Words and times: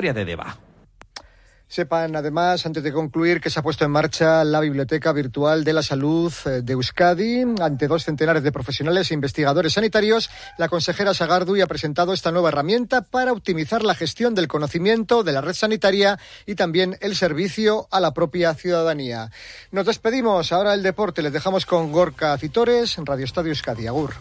de 0.00 0.24
Deva. 0.26 0.58
Sepan 1.68 2.14
además, 2.14 2.64
antes 2.66 2.82
de 2.82 2.92
concluir, 2.92 3.40
que 3.40 3.50
se 3.50 3.58
ha 3.58 3.62
puesto 3.62 3.84
en 3.84 3.90
marcha 3.90 4.44
la 4.44 4.60
Biblioteca 4.60 5.10
Virtual 5.12 5.64
de 5.64 5.72
la 5.72 5.82
Salud 5.82 6.32
eh, 6.44 6.60
de 6.62 6.74
Euskadi. 6.74 7.44
Ante 7.60 7.88
dos 7.88 8.04
centenares 8.04 8.42
de 8.42 8.52
profesionales 8.52 9.10
e 9.10 9.14
investigadores 9.14 9.72
sanitarios, 9.72 10.30
la 10.58 10.68
consejera 10.68 11.14
Sagardu 11.14 11.60
ha 11.60 11.66
presentado 11.66 12.12
esta 12.12 12.30
nueva 12.30 12.50
herramienta 12.50 13.02
para 13.02 13.32
optimizar 13.32 13.82
la 13.82 13.94
gestión 13.94 14.34
del 14.34 14.48
conocimiento 14.48 15.24
de 15.24 15.32
la 15.32 15.40
red 15.40 15.54
sanitaria 15.54 16.18
y 16.44 16.54
también 16.54 16.98
el 17.00 17.16
servicio 17.16 17.88
a 17.90 18.00
la 18.00 18.12
propia 18.12 18.54
ciudadanía. 18.54 19.30
Nos 19.72 19.86
despedimos. 19.86 20.52
Ahora 20.52 20.74
el 20.74 20.82
deporte. 20.82 21.22
Les 21.22 21.32
dejamos 21.32 21.66
con 21.66 21.90
Gorka 21.90 22.36
Citores, 22.38 22.96
Radio 22.98 23.24
Estadio 23.24 23.50
Euskadi. 23.50 23.86
Agur. 23.86 24.14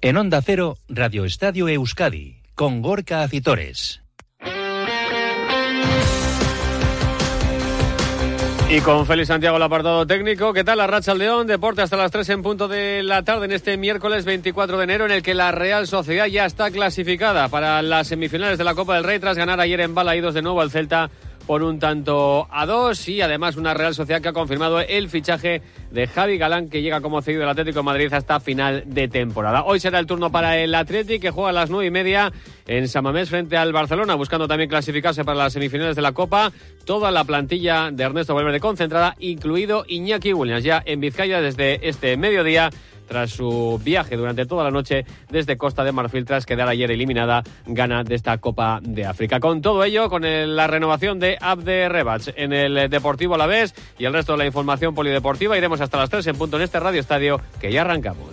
En 0.00 0.16
Onda 0.16 0.40
Cero, 0.42 0.76
Radio 0.88 1.24
Estadio 1.24 1.68
Euskadi, 1.68 2.36
con 2.54 2.82
Gorka 2.82 3.22
Acitores. 3.22 4.00
Y 8.70 8.80
con 8.82 9.06
Félix 9.06 9.26
Santiago 9.26 9.56
el 9.56 9.62
apartado 9.64 10.06
técnico. 10.06 10.52
¿Qué 10.52 10.62
tal 10.62 10.78
la 10.78 10.86
Racha 10.86 11.14
León? 11.14 11.48
Deporte 11.48 11.82
hasta 11.82 11.96
las 11.96 12.12
3 12.12 12.28
en 12.28 12.42
punto 12.42 12.68
de 12.68 13.02
la 13.02 13.24
tarde 13.24 13.46
en 13.46 13.52
este 13.52 13.76
miércoles 13.76 14.24
24 14.24 14.78
de 14.78 14.84
enero 14.84 15.06
en 15.06 15.10
el 15.10 15.22
que 15.24 15.34
la 15.34 15.50
Real 15.50 15.88
Sociedad 15.88 16.26
ya 16.26 16.46
está 16.46 16.70
clasificada 16.70 17.48
para 17.48 17.82
las 17.82 18.06
semifinales 18.06 18.56
de 18.56 18.64
la 18.64 18.76
Copa 18.76 18.94
del 18.94 19.04
Rey 19.04 19.18
tras 19.18 19.36
ganar 19.36 19.58
ayer 19.58 19.80
en 19.80 19.96
Balaídos 19.96 20.34
de 20.34 20.42
nuevo 20.42 20.60
al 20.60 20.70
Celta 20.70 21.10
por 21.48 21.62
un 21.62 21.78
tanto 21.78 22.46
a 22.50 22.66
dos 22.66 23.08
y 23.08 23.22
además 23.22 23.56
una 23.56 23.72
Real 23.72 23.94
Sociedad 23.94 24.20
que 24.20 24.28
ha 24.28 24.34
confirmado 24.34 24.80
el 24.80 25.08
fichaje 25.08 25.62
de 25.90 26.06
Javi 26.06 26.36
Galán 26.36 26.68
que 26.68 26.82
llega 26.82 27.00
como 27.00 27.22
cedido 27.22 27.40
del 27.40 27.48
Atlético 27.48 27.78
de 27.78 27.84
Madrid 27.84 28.12
hasta 28.12 28.38
final 28.38 28.82
de 28.84 29.08
temporada. 29.08 29.64
Hoy 29.64 29.80
será 29.80 29.98
el 29.98 30.04
turno 30.04 30.30
para 30.30 30.58
el 30.58 30.74
Atlético 30.74 31.22
que 31.22 31.30
juega 31.30 31.48
a 31.48 31.54
las 31.54 31.70
nueve 31.70 31.86
y 31.86 31.90
media 31.90 32.30
en 32.66 32.86
Samamés 32.86 33.30
frente 33.30 33.56
al 33.56 33.72
Barcelona 33.72 34.14
buscando 34.14 34.46
también 34.46 34.68
clasificarse 34.68 35.24
para 35.24 35.38
las 35.38 35.54
semifinales 35.54 35.96
de 35.96 36.02
la 36.02 36.12
Copa. 36.12 36.52
Toda 36.84 37.10
la 37.10 37.24
plantilla 37.24 37.90
de 37.90 38.04
Ernesto 38.04 38.34
Valverde 38.34 38.60
concentrada 38.60 39.16
incluido 39.18 39.86
Iñaki 39.88 40.34
Williams 40.34 40.64
ya 40.64 40.82
en 40.84 41.00
Vizcaya 41.00 41.40
desde 41.40 41.88
este 41.88 42.18
mediodía 42.18 42.68
tras 43.08 43.30
su 43.30 43.80
viaje 43.82 44.16
durante 44.16 44.46
toda 44.46 44.64
la 44.64 44.70
noche 44.70 45.04
desde 45.30 45.56
Costa 45.56 45.82
de 45.84 45.92
Marfil 45.92 46.24
tras 46.24 46.46
quedar 46.46 46.68
ayer 46.68 46.90
eliminada 46.90 47.42
gana 47.66 48.04
de 48.04 48.14
esta 48.14 48.38
Copa 48.38 48.80
de 48.82 49.06
África. 49.06 49.40
Con 49.40 49.62
todo 49.62 49.82
ello, 49.84 50.08
con 50.08 50.22
la 50.22 50.66
renovación 50.66 51.18
de 51.18 51.38
Abde 51.40 51.88
Rebach 51.88 52.28
en 52.36 52.52
el 52.52 52.90
Deportivo 52.90 53.34
a 53.34 53.38
la 53.38 53.46
vez 53.46 53.74
y 53.98 54.04
el 54.04 54.12
resto 54.12 54.32
de 54.32 54.38
la 54.38 54.46
información 54.46 54.94
polideportiva, 54.94 55.56
iremos 55.56 55.80
hasta 55.80 55.98
las 55.98 56.10
3 56.10 56.26
en 56.28 56.36
punto 56.36 56.56
en 56.56 56.62
este 56.62 56.78
Radio 56.78 57.00
Estadio 57.00 57.40
que 57.60 57.72
ya 57.72 57.80
arrancamos. 57.80 58.28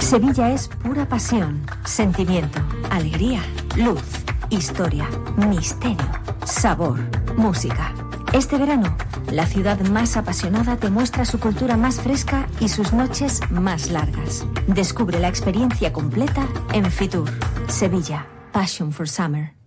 Sevilla 0.00 0.50
es 0.50 0.68
pura 0.82 1.08
pasión, 1.08 1.64
sentimiento, 1.84 2.58
alegría, 2.90 3.42
luz, 3.76 4.02
historia, 4.50 5.08
misterio, 5.36 6.10
sabor, 6.44 6.98
música. 7.36 8.09
Este 8.32 8.58
verano, 8.58 8.96
la 9.32 9.44
ciudad 9.44 9.80
más 9.80 10.16
apasionada 10.16 10.76
te 10.76 10.88
muestra 10.88 11.24
su 11.24 11.40
cultura 11.40 11.76
más 11.76 12.00
fresca 12.00 12.46
y 12.60 12.68
sus 12.68 12.92
noches 12.92 13.40
más 13.50 13.90
largas. 13.90 14.46
Descubre 14.68 15.18
la 15.18 15.28
experiencia 15.28 15.92
completa 15.92 16.46
en 16.72 16.90
Fitur, 16.92 17.28
Sevilla, 17.66 18.26
Passion 18.52 18.92
for 18.92 19.08
Summer. 19.08 19.59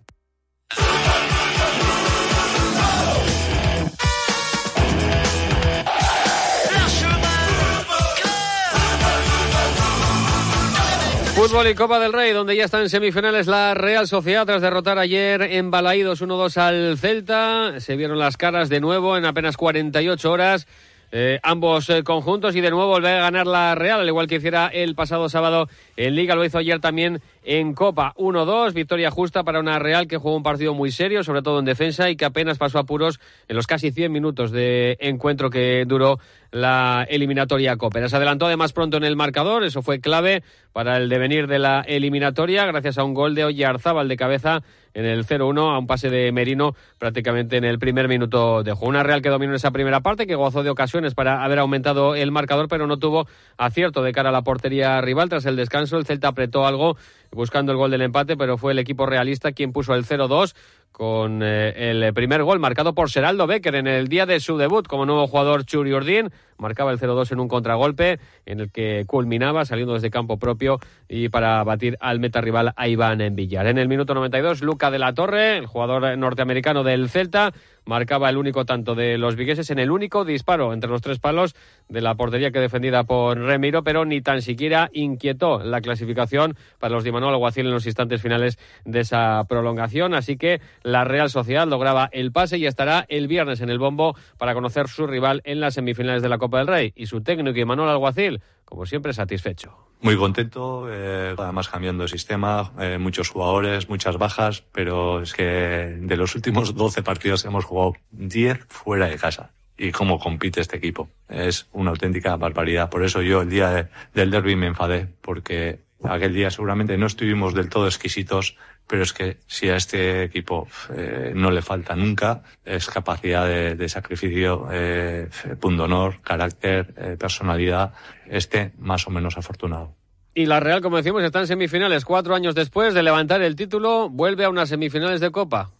Fútbol 11.43 11.67
y 11.67 11.75
Copa 11.75 11.99
del 11.99 12.13
Rey, 12.13 12.31
donde 12.31 12.55
ya 12.55 12.63
está 12.63 12.79
en 12.79 12.89
semifinales 12.89 13.47
la 13.47 13.73
Real 13.73 14.07
Sociedad 14.07 14.45
tras 14.45 14.61
derrotar 14.61 14.97
ayer 14.97 15.41
en 15.41 15.71
Balaídos 15.71 16.21
1-2 16.21 16.55
al 16.55 16.97
Celta. 16.97 17.81
Se 17.81 17.97
vieron 17.97 18.17
las 18.17 18.37
caras 18.37 18.69
de 18.69 18.79
nuevo 18.79 19.17
en 19.17 19.25
apenas 19.25 19.57
48 19.57 20.31
horas. 20.31 20.67
Eh, 21.15 21.39
ambos 21.43 21.91
eh, 21.91 22.01
conjuntos 22.01 22.55
y 22.55 22.61
de 22.61 22.71
nuevo 22.71 22.87
volver 22.87 23.19
a 23.19 23.21
ganar 23.21 23.45
la 23.45 23.75
Real, 23.75 23.99
al 23.99 24.07
igual 24.07 24.25
que 24.25 24.37
hiciera 24.37 24.65
el 24.69 24.95
pasado 24.95 25.29
sábado 25.29 25.69
en 25.95 26.15
Liga, 26.15 26.33
lo 26.33 26.43
hizo 26.43 26.57
ayer 26.57 26.79
también 26.79 27.21
en 27.43 27.75
Copa. 27.75 28.15
1-2, 28.17 28.73
victoria 28.73 29.11
justa 29.11 29.43
para 29.43 29.59
una 29.59 29.77
Real 29.77 30.07
que 30.07 30.17
jugó 30.17 30.35
un 30.35 30.41
partido 30.41 30.73
muy 30.73 30.89
serio, 30.89 31.23
sobre 31.23 31.43
todo 31.43 31.59
en 31.59 31.65
defensa, 31.65 32.09
y 32.09 32.15
que 32.15 32.25
apenas 32.25 32.57
pasó 32.57 32.79
a 32.79 32.85
puros 32.85 33.19
en 33.47 33.55
los 33.55 33.67
casi 33.67 33.91
100 33.91 34.11
minutos 34.11 34.49
de 34.49 34.97
encuentro 35.01 35.51
que 35.51 35.85
duró 35.85 36.17
la 36.49 37.05
eliminatoria 37.07 37.77
Copa. 37.77 38.07
Se 38.09 38.15
adelantó 38.15 38.47
además 38.47 38.73
pronto 38.73 38.97
en 38.97 39.03
el 39.03 39.15
marcador, 39.15 39.63
eso 39.63 39.83
fue 39.83 39.99
clave 39.99 40.41
para 40.71 40.97
el 40.97 41.09
devenir 41.09 41.45
de 41.45 41.59
la 41.59 41.81
eliminatoria, 41.81 42.65
gracias 42.65 42.97
a 42.97 43.03
un 43.03 43.13
gol 43.13 43.35
de 43.35 43.45
Oyarzábal 43.45 44.07
de 44.07 44.17
cabeza 44.17 44.63
en 44.93 45.05
el 45.05 45.25
0-1 45.25 45.73
a 45.73 45.77
un 45.77 45.87
pase 45.87 46.09
de 46.09 46.31
Merino 46.31 46.75
prácticamente 46.97 47.57
en 47.57 47.63
el 47.63 47.79
primer 47.79 48.07
minuto 48.07 48.63
de 48.63 48.71
juego. 48.71 48.89
Una 48.89 49.03
Real 49.03 49.21
que 49.21 49.29
dominó 49.29 49.55
esa 49.55 49.71
primera 49.71 50.01
parte, 50.01 50.27
que 50.27 50.35
gozó 50.35 50.63
de 50.63 50.69
ocasiones 50.69 51.15
para 51.15 51.43
haber 51.43 51.59
aumentado 51.59 52.15
el 52.15 52.31
marcador, 52.31 52.67
pero 52.67 52.87
no 52.87 52.97
tuvo 52.97 53.27
acierto 53.57 54.03
de 54.03 54.11
cara 54.11 54.29
a 54.29 54.31
la 54.31 54.43
portería 54.43 55.01
rival. 55.01 55.29
Tras 55.29 55.45
el 55.45 55.55
descanso, 55.55 55.97
el 55.97 56.05
Celta 56.05 56.27
apretó 56.27 56.67
algo 56.67 56.97
buscando 57.33 57.71
el 57.71 57.77
gol 57.77 57.91
del 57.91 58.01
empate, 58.01 58.37
pero 58.37 58.57
fue 58.57 58.71
el 58.71 58.79
equipo 58.79 59.05
realista 59.05 59.51
quien 59.51 59.73
puso 59.73 59.93
el 59.93 60.05
0-2 60.05 60.55
con 60.91 61.41
eh, 61.41 61.89
el 61.89 62.13
primer 62.13 62.43
gol 62.43 62.59
marcado 62.59 62.93
por 62.93 63.09
Seraldo 63.09 63.47
Becker 63.47 63.75
en 63.75 63.87
el 63.87 64.07
día 64.07 64.27
de 64.27 64.39
su 64.39 64.57
debut 64.57 64.87
como 64.87 65.05
nuevo 65.05 65.27
jugador 65.27 65.65
Churi 65.65 65.91
Urdín. 65.91 66.29
Marcaba 66.57 66.91
el 66.91 66.99
0-2 66.99 67.31
en 67.31 67.39
un 67.39 67.47
contragolpe 67.47 68.19
en 68.45 68.59
el 68.59 68.71
que 68.71 69.03
culminaba 69.07 69.65
saliendo 69.65 69.95
desde 69.95 70.11
campo 70.11 70.37
propio 70.37 70.79
y 71.09 71.29
para 71.29 71.63
batir 71.63 71.97
al 71.99 72.19
meta 72.19 72.41
rival 72.41 72.73
Iván 72.77 73.21
en 73.21 73.35
Villar. 73.35 73.65
En 73.65 73.79
el 73.79 73.87
minuto 73.87 74.13
92, 74.13 74.61
Luca 74.61 74.91
de 74.91 74.99
la 74.99 75.13
Torre, 75.13 75.57
el 75.57 75.65
jugador 75.65 76.15
norteamericano 76.17 76.83
del 76.83 77.09
Celta, 77.09 77.53
marcaba 77.85 78.29
el 78.29 78.37
único 78.37 78.65
tanto 78.65 78.95
de 78.95 79.17
los 79.17 79.35
vigueses 79.35 79.69
en 79.69 79.79
el 79.79 79.91
único 79.91 80.25
disparo 80.25 80.73
entre 80.73 80.89
los 80.89 81.01
tres 81.01 81.19
palos 81.19 81.55
de 81.89 82.01
la 82.01 82.15
portería 82.15 82.51
que 82.51 82.59
defendida 82.59 83.03
por 83.03 83.37
Remiro, 83.37 83.83
pero 83.83 84.05
ni 84.05 84.21
tan 84.21 84.41
siquiera 84.41 84.89
inquietó 84.93 85.63
la 85.63 85.81
clasificación 85.81 86.55
para 86.79 86.93
los 86.93 87.03
de 87.03 87.11
Manuel 87.11 87.35
Alguacil 87.35 87.65
en 87.65 87.73
los 87.73 87.85
instantes 87.85 88.21
finales 88.21 88.57
de 88.85 89.01
esa 89.01 89.43
prolongación. 89.47 90.13
Así 90.13 90.37
que 90.37 90.61
la 90.81 91.03
Real 91.03 91.29
Sociedad 91.29 91.67
lograba 91.67 92.09
el 92.11 92.31
pase 92.31 92.57
y 92.57 92.65
estará 92.65 93.05
el 93.09 93.27
viernes 93.27 93.61
en 93.61 93.69
el 93.69 93.79
bombo 93.79 94.15
para 94.37 94.53
conocer 94.53 94.87
su 94.87 95.07
rival 95.07 95.41
en 95.43 95.59
las 95.59 95.75
semifinales 95.75 96.21
de 96.21 96.29
la 96.29 96.37
Copa 96.37 96.59
del 96.59 96.67
Rey. 96.67 96.93
Y 96.95 97.07
su 97.07 97.21
técnico 97.21 97.53
Manuel 97.65 97.89
Alguacil, 97.89 98.41
como 98.73 98.87
siempre, 98.87 99.13
satisfecho. 99.13 99.77
Muy 100.01 100.17
contento, 100.17 100.87
eh, 100.89 101.35
además 101.37 101.69
cambiando 101.69 102.01
de 102.01 102.09
sistema, 102.09 102.71
eh, 102.79 102.97
muchos 102.97 103.29
jugadores, 103.29 103.87
muchas 103.87 104.17
bajas, 104.17 104.63
pero 104.71 105.21
es 105.21 105.33
que 105.33 105.43
de 105.43 106.17
los 106.17 106.33
últimos 106.33 106.73
12 106.75 107.03
partidos 107.03 107.45
hemos 107.45 107.65
jugado 107.65 107.93
10 108.09 108.65
fuera 108.67 109.07
de 109.07 109.17
casa. 109.17 109.51
Y 109.77 109.91
cómo 109.91 110.17
compite 110.17 110.59
este 110.59 110.77
equipo. 110.77 111.07
Es 111.29 111.67
una 111.71 111.91
auténtica 111.91 112.35
barbaridad. 112.35 112.89
Por 112.89 113.03
eso 113.03 113.21
yo 113.21 113.43
el 113.43 113.49
día 113.51 113.91
del 114.15 114.31
derby 114.31 114.55
me 114.55 114.65
enfadé, 114.65 115.07
porque 115.21 115.81
aquel 116.03 116.33
día 116.33 116.49
seguramente 116.49 116.97
no 116.97 117.05
estuvimos 117.05 117.53
del 117.53 117.69
todo 117.69 117.85
exquisitos, 117.85 118.57
pero 118.93 119.01
es 119.01 119.11
que 119.11 119.37
si 119.47 119.69
a 119.69 119.75
este 119.75 120.21
equipo 120.21 120.67
eh, 120.95 121.31
no 121.33 121.49
le 121.49 121.63
falta 121.63 121.95
nunca 121.95 122.43
es 122.63 122.85
capacidad 122.85 123.47
de, 123.47 123.89
sacrificio, 123.89 124.67
eh, 124.71 125.29
honor, 125.63 126.21
carácter, 126.21 126.93
eh, 126.97 127.17
personalidad, 127.19 127.93
este 128.27 128.71
más 128.77 129.07
o 129.07 129.09
menos 129.09 129.35
afortunado. 129.35 129.95
Y 130.35 130.45
la 130.45 130.59
Real, 130.59 130.81
como 130.81 130.97
decimos, 130.97 131.23
está 131.23 131.39
en 131.39 131.47
semifinales. 131.47 132.05
Cuatro 132.05 132.35
años 132.35 132.53
después 132.53 132.93
de 132.93 133.01
levantar 133.01 133.41
el 133.41 133.55
título, 133.55 134.11
vuelve 134.11 134.45
a 134.45 134.49
unas 134.51 134.69
semifinales 134.69 135.19
de 135.19 135.31
Copa. 135.31 135.71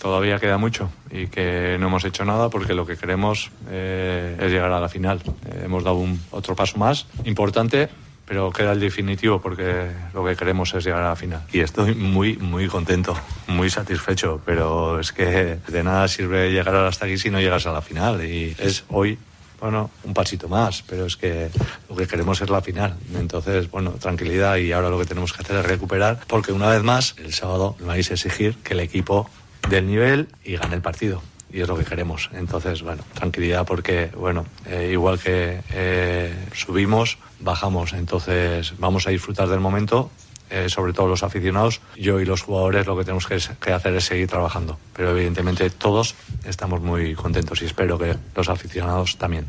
Todavía 0.00 0.38
queda 0.38 0.56
mucho 0.56 0.92
y 1.10 1.26
que 1.26 1.76
no 1.80 1.88
hemos 1.88 2.04
hecho 2.04 2.24
nada 2.24 2.50
porque 2.50 2.74
lo 2.74 2.86
que 2.86 2.96
queremos 2.96 3.50
eh, 3.68 4.36
es 4.40 4.52
llegar 4.52 4.70
a 4.70 4.78
la 4.78 4.88
final. 4.88 5.20
hemos 5.60 5.82
dado 5.82 5.96
un, 5.96 6.20
otro 6.30 6.54
paso 6.54 6.78
más 6.78 7.08
importante 7.24 7.88
pero 8.26 8.50
queda 8.50 8.72
el 8.72 8.80
definitivo 8.80 9.40
porque 9.40 9.90
lo 10.12 10.24
que 10.24 10.36
queremos 10.36 10.72
es 10.74 10.84
llegar 10.84 11.02
a 11.02 11.10
la 11.10 11.16
final. 11.16 11.42
Y 11.52 11.60
estoy 11.60 11.94
muy, 11.94 12.36
muy 12.36 12.68
contento, 12.68 13.16
muy 13.46 13.70
satisfecho, 13.70 14.40
pero 14.44 15.00
es 15.00 15.12
que 15.12 15.58
de 15.66 15.82
nada 15.82 16.08
sirve 16.08 16.50
llegar 16.50 16.74
hasta 16.76 17.06
aquí 17.06 17.18
si 17.18 17.30
no 17.30 17.40
llegas 17.40 17.66
a 17.66 17.72
la 17.72 17.82
final. 17.82 18.24
Y 18.24 18.56
es 18.58 18.84
hoy, 18.88 19.18
bueno, 19.60 19.90
un 20.04 20.14
pasito 20.14 20.48
más, 20.48 20.82
pero 20.82 21.06
es 21.06 21.16
que 21.16 21.50
lo 21.88 21.96
que 21.96 22.06
queremos 22.06 22.40
es 22.40 22.50
la 22.50 22.62
final. 22.62 22.96
Entonces, 23.14 23.70
bueno, 23.70 23.92
tranquilidad 23.92 24.56
y 24.56 24.72
ahora 24.72 24.88
lo 24.88 24.98
que 24.98 25.06
tenemos 25.06 25.32
que 25.32 25.42
hacer 25.42 25.56
es 25.56 25.66
recuperar, 25.66 26.20
porque 26.26 26.52
una 26.52 26.68
vez 26.68 26.82
más, 26.82 27.14
el 27.18 27.32
sábado 27.32 27.76
vais 27.80 28.10
a 28.10 28.14
exigir 28.14 28.56
que 28.56 28.74
el 28.74 28.80
equipo 28.80 29.28
del 29.68 29.86
nivel 29.86 30.28
y 30.44 30.56
gane 30.56 30.74
el 30.74 30.82
partido 30.82 31.22
y 31.54 31.60
es 31.60 31.68
lo 31.68 31.78
que 31.78 31.84
queremos. 31.84 32.30
Entonces, 32.32 32.82
bueno, 32.82 33.04
tranquilidad 33.14 33.64
porque, 33.64 34.10
bueno, 34.16 34.44
eh, 34.66 34.90
igual 34.92 35.20
que 35.20 35.60
eh, 35.72 36.34
subimos, 36.52 37.16
bajamos. 37.38 37.92
Entonces, 37.92 38.74
vamos 38.78 39.06
a 39.06 39.10
disfrutar 39.10 39.48
del 39.48 39.60
momento 39.60 40.10
eh, 40.50 40.68
sobre 40.68 40.92
todo 40.92 41.06
los 41.06 41.22
aficionados. 41.22 41.80
Yo 41.96 42.20
y 42.20 42.24
los 42.24 42.42
jugadores 42.42 42.86
lo 42.86 42.96
que 42.96 43.04
tenemos 43.04 43.26
que, 43.26 43.38
que, 43.60 43.72
hacer 43.72 43.94
es 43.94 44.04
seguir 44.04 44.28
trabajando. 44.28 44.78
Pero 44.94 45.12
evidentemente 45.12 45.70
todos 45.70 46.16
estamos 46.44 46.80
muy 46.80 47.14
contentos 47.14 47.62
y 47.62 47.66
espero 47.66 47.98
que 47.98 48.16
los 48.34 48.48
aficionados 48.48 49.16
también. 49.16 49.46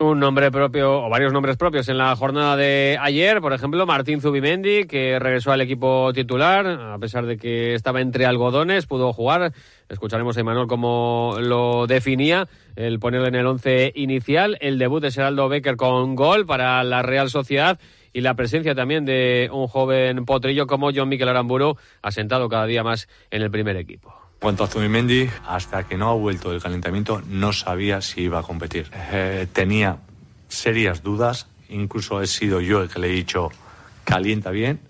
Un 0.00 0.20
nombre 0.20 0.52
propio 0.52 1.02
o 1.02 1.10
varios 1.10 1.32
nombres 1.32 1.56
propios 1.56 1.88
en 1.88 1.98
la 1.98 2.14
jornada 2.14 2.54
de 2.54 2.96
ayer, 3.00 3.40
por 3.40 3.52
ejemplo, 3.52 3.84
Martín 3.84 4.20
Zubimendi, 4.20 4.84
que 4.84 5.18
regresó 5.18 5.50
al 5.50 5.60
equipo 5.60 6.12
titular, 6.12 6.68
a 6.68 6.96
pesar 7.00 7.26
de 7.26 7.36
que 7.36 7.74
estaba 7.74 8.00
entre 8.00 8.24
algodones, 8.24 8.86
pudo 8.86 9.12
jugar. 9.12 9.52
Escucharemos 9.88 10.36
a 10.36 10.40
Emanuel 10.40 10.68
cómo 10.68 11.34
lo 11.40 11.88
definía, 11.88 12.46
el 12.76 13.00
ponerlo 13.00 13.26
en 13.26 13.34
el 13.34 13.46
once 13.46 13.90
inicial, 13.96 14.56
el 14.60 14.78
debut 14.78 15.02
de 15.02 15.10
Seraldo 15.10 15.48
Becker 15.48 15.74
con 15.74 16.14
gol 16.14 16.46
para 16.46 16.84
la 16.84 17.02
Real 17.02 17.28
Sociedad 17.28 17.80
y 18.12 18.20
la 18.20 18.34
presencia 18.34 18.76
también 18.76 19.04
de 19.04 19.50
un 19.52 19.66
joven 19.66 20.24
potrillo 20.26 20.68
como 20.68 20.92
John 20.94 21.08
Miquel 21.08 21.28
Aramburu, 21.28 21.76
asentado 22.02 22.48
cada 22.48 22.66
día 22.66 22.84
más 22.84 23.08
en 23.32 23.42
el 23.42 23.50
primer 23.50 23.76
equipo. 23.76 24.27
Cuanto 24.40 24.62
a 24.62 24.68
Zubimendi, 24.68 25.28
hasta 25.46 25.84
que 25.84 25.96
no 25.96 26.10
ha 26.10 26.14
vuelto 26.14 26.52
del 26.52 26.62
calentamiento, 26.62 27.22
no 27.26 27.52
sabía 27.52 28.00
si 28.00 28.22
iba 28.22 28.38
a 28.38 28.42
competir. 28.42 28.88
Eh, 29.12 29.48
tenía 29.52 29.98
serias 30.48 31.02
dudas, 31.02 31.48
incluso 31.68 32.22
he 32.22 32.26
sido 32.28 32.60
yo 32.60 32.80
el 32.80 32.88
que 32.88 33.00
le 33.00 33.08
he 33.08 33.12
dicho, 33.12 33.50
calienta 34.04 34.50
bien, 34.50 34.80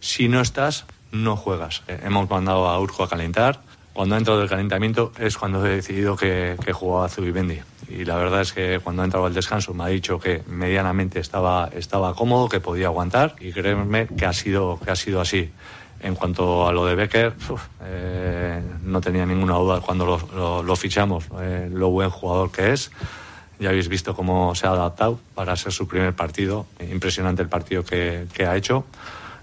si 0.00 0.28
no 0.28 0.40
estás, 0.40 0.84
no 1.10 1.36
juegas. 1.36 1.82
Eh, 1.88 2.00
hemos 2.04 2.28
mandado 2.28 2.68
a 2.68 2.78
Urco 2.78 3.04
a 3.04 3.08
calentar. 3.08 3.62
Cuando 3.94 4.14
ha 4.14 4.18
entrado 4.18 4.40
del 4.40 4.48
calentamiento 4.48 5.12
es 5.18 5.36
cuando 5.36 5.64
he 5.66 5.76
decidido 5.76 6.16
que, 6.16 6.56
que 6.62 6.72
jugaba 6.72 7.08
Zubimendi. 7.08 7.60
Y 7.88 8.04
la 8.04 8.16
verdad 8.16 8.40
es 8.40 8.52
que 8.52 8.80
cuando 8.82 9.02
ha 9.02 9.04
entrado 9.04 9.26
al 9.26 9.34
descanso 9.34 9.74
me 9.74 9.84
ha 9.84 9.88
dicho 9.88 10.18
que 10.18 10.42
medianamente 10.46 11.20
estaba, 11.20 11.68
estaba 11.74 12.14
cómodo, 12.14 12.48
que 12.48 12.60
podía 12.60 12.86
aguantar 12.86 13.36
y 13.38 13.52
créeme 13.52 14.06
que 14.06 14.24
ha 14.24 14.32
sido, 14.32 14.80
que 14.82 14.90
ha 14.90 14.96
sido 14.96 15.20
así. 15.20 15.50
En 16.02 16.16
cuanto 16.16 16.66
a 16.66 16.72
lo 16.72 16.84
de 16.84 16.96
Becker, 16.96 17.34
eh, 17.84 18.60
no 18.82 19.00
tenía 19.00 19.24
ninguna 19.24 19.54
duda 19.54 19.80
cuando 19.80 20.04
lo, 20.66 20.76
fichamos, 20.76 21.26
eh, 21.40 21.70
lo 21.72 21.90
buen 21.90 22.10
jugador 22.10 22.50
que 22.50 22.72
es. 22.72 22.90
Ya 23.60 23.68
habéis 23.68 23.88
visto 23.88 24.16
cómo 24.16 24.56
se 24.56 24.66
ha 24.66 24.70
adaptado 24.70 25.20
para 25.36 25.54
ser 25.54 25.72
su 25.72 25.86
primer 25.86 26.14
partido. 26.14 26.66
Impresionante 26.80 27.42
el 27.42 27.48
partido 27.48 27.84
que, 27.84 28.26
ha 28.44 28.56
hecho, 28.56 28.84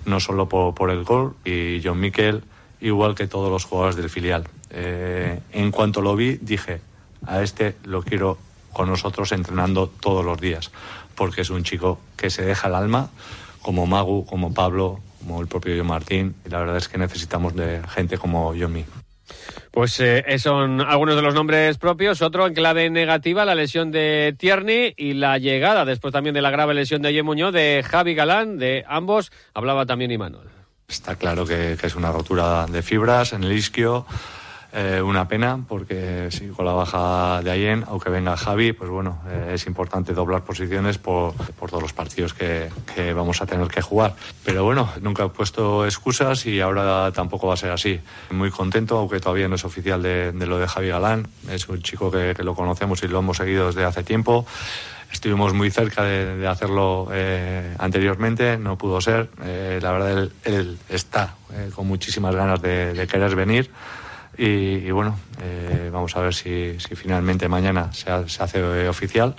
no 0.05 0.19
solo 0.19 0.49
por, 0.49 0.89
el 0.89 1.05
gol. 1.05 1.35
Y 1.45 1.81
John 1.81 2.01
Miquel, 2.01 2.43
igual 2.81 3.15
que 3.15 3.27
todos 3.27 3.49
los 3.49 3.63
jugadores 3.63 3.95
del 3.95 4.09
filial. 4.09 4.43
Eh, 4.71 5.39
en 5.53 5.71
cuanto 5.71 6.01
lo 6.01 6.17
vi, 6.17 6.37
dije, 6.41 6.81
a 7.25 7.41
este 7.41 7.77
lo 7.85 8.01
quiero 8.03 8.37
con 8.73 8.89
nosotros 8.89 9.31
entrenando 9.31 9.87
todos 9.87 10.25
los 10.25 10.39
días, 10.39 10.71
porque 11.15 11.41
es 11.41 11.49
un 11.49 11.63
chico 11.63 11.99
que 12.17 12.29
se 12.29 12.43
deja 12.43 12.67
el 12.67 12.75
alma, 12.75 13.09
como 13.61 13.85
Magu, 13.85 14.25
como 14.25 14.53
Pablo, 14.53 14.99
como 15.19 15.41
el 15.41 15.47
propio 15.47 15.75
yo 15.75 15.83
Martín, 15.83 16.35
y 16.45 16.49
la 16.49 16.59
verdad 16.59 16.77
es 16.77 16.87
que 16.87 16.97
necesitamos 16.97 17.55
de 17.55 17.81
gente 17.89 18.17
como 18.17 18.55
Yomi. 18.55 18.85
Pues 19.71 19.99
eh, 19.99 20.23
son 20.39 20.81
algunos 20.81 21.15
de 21.15 21.21
los 21.21 21.33
nombres 21.33 21.77
propios. 21.77 22.21
Otro 22.21 22.47
en 22.47 22.53
clave 22.53 22.89
negativa, 22.89 23.45
la 23.45 23.55
lesión 23.55 23.91
de 23.91 24.35
Tierney 24.37 24.93
y 24.97 25.13
la 25.13 25.37
llegada, 25.37 25.85
después 25.85 26.11
también 26.11 26.33
de 26.33 26.41
la 26.41 26.49
grave 26.49 26.73
lesión 26.73 27.01
de 27.01 27.09
Ayer 27.09 27.23
Muñoz, 27.23 27.53
de 27.53 27.83
Javi 27.87 28.15
Galán, 28.15 28.57
de 28.57 28.83
ambos, 28.87 29.31
hablaba 29.53 29.85
también 29.85 30.11
Imanol. 30.11 30.49
Está 30.87 31.15
claro 31.15 31.45
que, 31.45 31.77
que, 31.79 31.85
es 31.85 31.95
una 31.95 32.11
rotura 32.11 32.65
de 32.65 32.81
fibras 32.81 33.33
en 33.33 33.43
el 33.43 33.51
isquio. 33.51 34.07
Eh, 34.71 35.01
una 35.01 35.27
pena 35.27 35.59
porque 35.67 36.27
sí, 36.29 36.47
con 36.49 36.63
la 36.63 36.73
baja 36.73 37.41
de 37.41 37.49
Allen, 37.49 37.85
aunque 37.87 38.11
venga 38.11 38.37
Javi, 38.37 38.71
pues 38.73 38.89
bueno, 38.89 39.19
eh, 39.27 39.53
es 39.55 39.65
importante 39.65 40.13
doblar 40.13 40.43
posiciones 40.43 40.99
por, 40.99 41.33
por 41.33 41.71
todos 41.71 41.81
los 41.81 41.93
partidos 41.93 42.35
que, 42.35 42.69
que, 42.93 43.13
vamos 43.13 43.41
a 43.41 43.47
tener 43.47 43.67
que 43.67 43.81
jugar. 43.81 44.13
Pero 44.45 44.63
bueno, 44.63 44.87
nunca 45.01 45.25
he 45.25 45.29
puesto 45.29 45.85
excusas 45.85 46.45
y 46.45 46.61
ahora 46.61 47.11
tampoco 47.11 47.47
va 47.47 47.55
a 47.55 47.57
ser 47.57 47.71
así. 47.71 47.99
Muy 48.29 48.51
contento, 48.51 48.99
aunque 48.99 49.19
todavía 49.19 49.47
no 49.47 49.55
es 49.55 49.65
oficial 49.65 50.03
de, 50.03 50.31
de 50.31 50.45
lo 50.45 50.59
de 50.59 50.67
Javi 50.67 50.89
Galán. 50.89 51.27
Es 51.49 51.67
un 51.67 51.81
chico 51.81 52.11
que, 52.11 52.35
que, 52.37 52.43
lo 52.43 52.53
conocemos 52.53 53.01
y 53.01 53.07
lo 53.07 53.19
hemos 53.19 53.37
seguido 53.37 53.67
desde 53.67 53.85
hace 53.85 54.03
tiempo. 54.03 54.45
Estuvimos 55.11 55.53
muy 55.53 55.71
cerca 55.71 56.03
de, 56.03 56.37
de 56.37 56.47
hacerlo 56.47 57.07
eh, 57.11 57.75
anteriormente, 57.79 58.57
no 58.57 58.77
pudo 58.77 59.01
ser. 59.01 59.29
Eh, 59.43 59.79
la 59.81 59.91
verdad, 59.91 60.11
él, 60.11 60.31
él 60.43 60.77
está 60.87 61.33
eh, 61.51 61.71
con 61.73 61.87
muchísimas 61.87 62.35
ganas 62.35 62.61
de, 62.61 62.93
de 62.93 63.07
querer 63.07 63.35
venir. 63.35 63.71
Y, 64.41 64.89
bueno, 64.91 65.19
eh, 65.43 65.89
vamos 65.91 66.15
a 66.15 66.21
ver 66.21 66.33
si, 66.33 66.77
finalmente 66.95 67.49
mañana 67.49 67.91
se, 67.91 68.09
ha, 68.09 68.25
se, 68.29 68.41
hace 68.41 68.87
oficial 68.87 69.35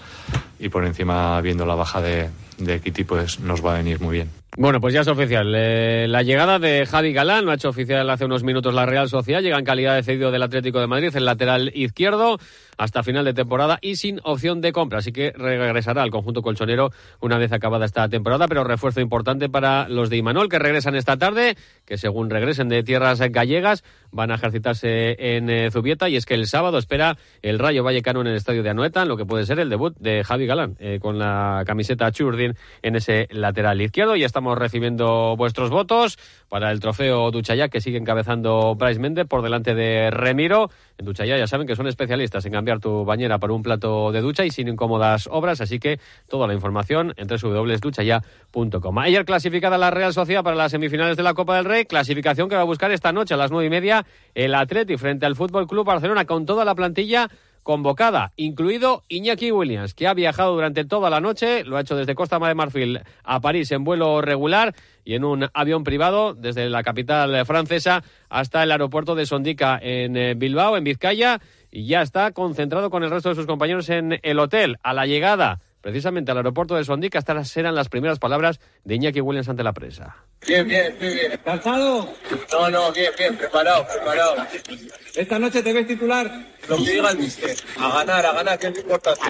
y 0.58 0.68
por 0.68 0.84
encima, 0.84 1.40
viendo 1.40 1.64
la 1.64 1.74
baja 1.74 2.02
de, 2.02 2.28
de 2.58 2.80
Kitty, 2.80 3.04
pues 3.04 3.40
nos 3.40 3.64
va 3.64 3.74
a 3.74 3.78
venir 3.78 3.98
muy 3.98 4.16
bien. 4.16 4.30
Bueno, 4.56 4.80
pues 4.80 4.92
ya 4.92 5.02
es 5.02 5.08
oficial. 5.08 5.54
Eh, 5.56 6.06
la 6.08 6.22
llegada 6.22 6.58
de 6.58 6.84
Javi 6.84 7.12
Galán 7.12 7.44
lo 7.44 7.52
ha 7.52 7.54
hecho 7.54 7.68
oficial 7.68 8.10
hace 8.10 8.24
unos 8.24 8.42
minutos 8.42 8.74
la 8.74 8.84
Real 8.84 9.08
Sociedad. 9.08 9.40
Llega 9.40 9.56
en 9.56 9.64
calidad 9.64 9.94
de 9.94 10.02
cedido 10.02 10.32
del 10.32 10.42
Atlético 10.42 10.80
de 10.80 10.88
Madrid, 10.88 11.14
el 11.14 11.24
lateral 11.24 11.70
izquierdo, 11.72 12.36
hasta 12.76 13.04
final 13.04 13.24
de 13.24 13.32
temporada 13.32 13.78
y 13.80 13.94
sin 13.94 14.20
opción 14.24 14.60
de 14.60 14.72
compra. 14.72 14.98
Así 14.98 15.12
que 15.12 15.32
regresará 15.36 16.02
al 16.02 16.10
conjunto 16.10 16.42
colchonero 16.42 16.90
una 17.20 17.38
vez 17.38 17.52
acabada 17.52 17.86
esta 17.86 18.08
temporada. 18.08 18.48
Pero 18.48 18.64
refuerzo 18.64 19.00
importante 19.00 19.48
para 19.48 19.88
los 19.88 20.10
de 20.10 20.16
Imanol 20.16 20.48
que 20.48 20.58
regresan 20.58 20.96
esta 20.96 21.16
tarde, 21.16 21.56
que 21.86 21.96
según 21.96 22.28
regresen 22.28 22.68
de 22.68 22.82
tierras 22.82 23.20
gallegas 23.20 23.84
van 24.12 24.30
a 24.30 24.34
ejercitarse 24.34 25.16
en 25.36 25.50
eh, 25.50 25.70
Zubieta. 25.70 26.08
Y 26.08 26.16
es 26.16 26.26
que 26.26 26.34
el 26.34 26.46
sábado 26.46 26.78
espera 26.78 27.16
el 27.42 27.58
Rayo 27.58 27.84
Vallecano 27.84 28.20
en 28.20 28.28
el 28.28 28.36
estadio 28.36 28.62
de 28.62 28.70
Anoeta, 28.70 29.04
lo 29.04 29.16
que 29.16 29.24
puede 29.24 29.46
ser 29.46 29.58
el 29.58 29.70
debut 29.70 29.96
de 29.98 30.24
Javi 30.24 30.46
Galán 30.46 30.76
eh, 30.78 30.98
con 31.00 31.18
la 31.18 31.62
camiseta 31.66 32.10
Churdin 32.12 32.54
en 32.82 32.96
ese 32.96 33.28
lateral 33.30 33.80
izquierdo. 33.80 34.16
Y 34.16 34.24
estamos 34.24 34.58
recibiendo 34.58 35.36
vuestros 35.36 35.70
votos 35.70 36.18
para 36.48 36.70
el 36.70 36.80
trofeo 36.80 37.30
Duchaya 37.30 37.68
que 37.68 37.80
sigue 37.80 37.98
encabezando 37.98 38.74
Bryce 38.74 39.00
Méndez 39.00 39.26
por 39.26 39.42
delante 39.42 39.74
de 39.74 40.10
Remiro. 40.10 40.70
En 41.00 41.06
Duchaya 41.06 41.38
ya 41.38 41.46
saben 41.46 41.66
que 41.66 41.76
son 41.76 41.86
especialistas 41.86 42.44
en 42.44 42.52
cambiar 42.52 42.78
tu 42.78 43.06
bañera 43.06 43.38
por 43.38 43.50
un 43.52 43.62
plato 43.62 44.12
de 44.12 44.20
ducha 44.20 44.44
y 44.44 44.50
sin 44.50 44.68
incómodas 44.68 45.30
obras, 45.32 45.62
así 45.62 45.80
que 45.80 45.98
toda 46.28 46.46
la 46.46 46.52
información 46.52 47.14
en 47.16 47.26
www.duchaya.com. 47.26 48.98
Ayer 48.98 49.24
clasificada 49.24 49.78
la 49.78 49.90
Real 49.90 50.12
Sociedad 50.12 50.44
para 50.44 50.56
las 50.56 50.72
semifinales 50.72 51.16
de 51.16 51.22
la 51.22 51.32
Copa 51.32 51.56
del 51.56 51.64
Rey, 51.64 51.86
clasificación 51.86 52.50
que 52.50 52.54
va 52.54 52.60
a 52.60 52.64
buscar 52.64 52.90
esta 52.90 53.12
noche 53.12 53.32
a 53.32 53.38
las 53.38 53.50
nueve 53.50 53.68
y 53.68 53.70
media 53.70 54.04
el 54.34 54.54
Atleti 54.54 54.98
frente 54.98 55.24
al 55.24 55.36
Fútbol 55.36 55.66
Club 55.66 55.86
Barcelona 55.86 56.26
con 56.26 56.44
toda 56.44 56.66
la 56.66 56.74
plantilla 56.74 57.30
convocada, 57.62 58.32
incluido 58.36 59.02
Iñaki 59.08 59.52
Williams, 59.52 59.94
que 59.94 60.06
ha 60.06 60.14
viajado 60.14 60.54
durante 60.54 60.84
toda 60.84 61.10
la 61.10 61.20
noche, 61.20 61.64
lo 61.64 61.76
ha 61.76 61.80
hecho 61.80 61.96
desde 61.96 62.14
Costa 62.14 62.38
de 62.38 62.54
Marfil 62.54 63.00
a 63.24 63.40
París 63.40 63.70
en 63.72 63.84
vuelo 63.84 64.20
regular 64.20 64.74
y 65.04 65.14
en 65.14 65.24
un 65.24 65.48
avión 65.54 65.84
privado 65.84 66.34
desde 66.34 66.68
la 66.68 66.82
capital 66.82 67.44
francesa 67.46 68.02
hasta 68.28 68.62
el 68.62 68.72
aeropuerto 68.72 69.14
de 69.14 69.26
Sondica 69.26 69.78
en 69.80 70.38
Bilbao, 70.38 70.76
en 70.76 70.84
Vizcaya, 70.84 71.40
y 71.70 71.86
ya 71.86 72.02
está 72.02 72.32
concentrado 72.32 72.90
con 72.90 73.04
el 73.04 73.10
resto 73.10 73.28
de 73.28 73.34
sus 73.34 73.46
compañeros 73.46 73.88
en 73.90 74.18
el 74.22 74.38
hotel. 74.38 74.78
A 74.82 74.92
la 74.92 75.06
llegada 75.06 75.60
precisamente 75.80 76.30
al 76.30 76.38
aeropuerto 76.38 76.74
de 76.74 76.84
Sondica, 76.84 77.18
estas 77.18 77.56
eran 77.56 77.74
las 77.74 77.88
primeras 77.88 78.18
palabras 78.18 78.60
de 78.84 78.94
Iñaki 78.94 79.20
Williams 79.20 79.48
ante 79.48 79.62
la 79.62 79.72
prensa. 79.72 80.16
Bien, 80.46 80.66
bien, 80.66 80.94
muy 81.00 81.14
bien. 81.14 81.40
¿Cansado? 81.44 82.08
No, 82.52 82.70
no, 82.70 82.92
bien, 82.92 83.12
bien, 83.18 83.36
preparado, 83.36 83.86
preparado. 83.86 84.36
¿Esta 85.14 85.38
noche 85.38 85.62
te 85.62 85.72
ves 85.72 85.86
titular? 85.86 86.30
Lo 86.68 86.76
que 86.76 86.90
diga 86.90 87.10
el 87.10 87.18
mister. 87.18 87.56
A 87.78 87.98
ganar, 87.98 88.26
a 88.26 88.32
ganar, 88.32 88.58
que 88.58 88.68
es 88.68 88.74
lo 88.74 88.80
importante. 88.80 89.20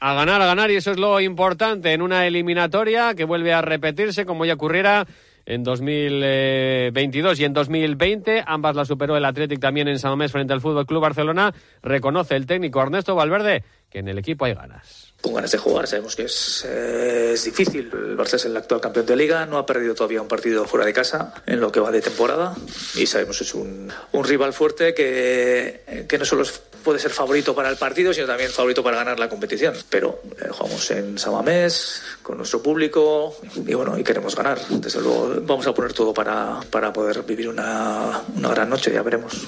A 0.00 0.14
ganar, 0.14 0.42
a 0.42 0.46
ganar, 0.46 0.70
y 0.70 0.76
eso 0.76 0.90
es 0.90 0.98
lo 0.98 1.20
importante 1.20 1.92
en 1.92 2.02
una 2.02 2.26
eliminatoria 2.26 3.14
que 3.14 3.24
vuelve 3.24 3.52
a 3.52 3.62
repetirse 3.62 4.26
como 4.26 4.44
ya 4.44 4.54
ocurriera 4.54 5.06
en 5.46 5.62
2022 5.62 7.40
y 7.40 7.44
en 7.44 7.52
2020. 7.52 8.44
Ambas 8.46 8.76
las 8.76 8.88
superó 8.88 9.16
el 9.16 9.24
Athletic 9.24 9.60
también 9.60 9.88
en 9.88 9.98
San 9.98 10.10
Mamés 10.12 10.32
frente 10.32 10.52
al 10.52 10.60
Fútbol 10.60 10.86
Club 10.86 11.02
Barcelona. 11.02 11.54
Reconoce 11.82 12.36
el 12.36 12.46
técnico 12.46 12.82
Ernesto 12.82 13.14
Valverde 13.14 13.64
que 13.90 14.00
en 14.00 14.08
el 14.08 14.18
equipo 14.18 14.44
hay 14.44 14.54
ganas 14.54 15.13
con 15.24 15.32
ganas 15.32 15.50
de 15.50 15.56
jugar. 15.56 15.86
Sabemos 15.86 16.14
que 16.14 16.24
es, 16.24 16.66
eh, 16.68 17.30
es, 17.32 17.44
difícil. 17.44 17.90
El 17.90 18.14
Barça 18.14 18.34
es 18.34 18.44
el 18.44 18.54
actual 18.54 18.82
campeón 18.82 19.06
de 19.06 19.16
liga, 19.16 19.46
no 19.46 19.56
ha 19.56 19.64
perdido 19.64 19.94
todavía 19.94 20.20
un 20.20 20.28
partido 20.28 20.66
fuera 20.66 20.84
de 20.84 20.92
casa 20.92 21.32
en 21.46 21.60
lo 21.60 21.72
que 21.72 21.80
va 21.80 21.90
de 21.90 22.02
temporada 22.02 22.54
y 22.94 23.06
sabemos 23.06 23.38
que 23.38 23.44
es 23.44 23.54
un, 23.54 23.90
un 24.12 24.24
rival 24.24 24.52
fuerte 24.52 24.92
que, 24.92 26.04
que 26.06 26.18
no 26.18 26.26
solo 26.26 26.42
es, 26.42 26.60
puede 26.82 26.98
ser 26.98 27.10
favorito 27.10 27.54
para 27.54 27.70
el 27.70 27.76
partido, 27.76 28.12
sino 28.12 28.26
también 28.26 28.50
favorito 28.50 28.84
para 28.84 28.98
ganar 28.98 29.18
la 29.18 29.30
competición. 29.30 29.74
Pero 29.88 30.20
eh, 30.38 30.48
jugamos 30.50 30.90
en 30.90 31.16
Samamés, 31.16 32.02
con 32.22 32.36
nuestro 32.36 32.62
público 32.62 33.34
y 33.66 33.72
bueno, 33.72 33.98
y 33.98 34.04
queremos 34.04 34.36
ganar. 34.36 34.60
Desde 34.68 35.00
luego 35.00 35.40
vamos 35.40 35.66
a 35.66 35.72
poner 35.72 35.94
todo 35.94 36.12
para, 36.12 36.60
para 36.70 36.92
poder 36.92 37.22
vivir 37.22 37.48
una, 37.48 38.22
una 38.36 38.50
gran 38.50 38.68
noche, 38.68 38.92
ya 38.92 39.02
veremos 39.02 39.46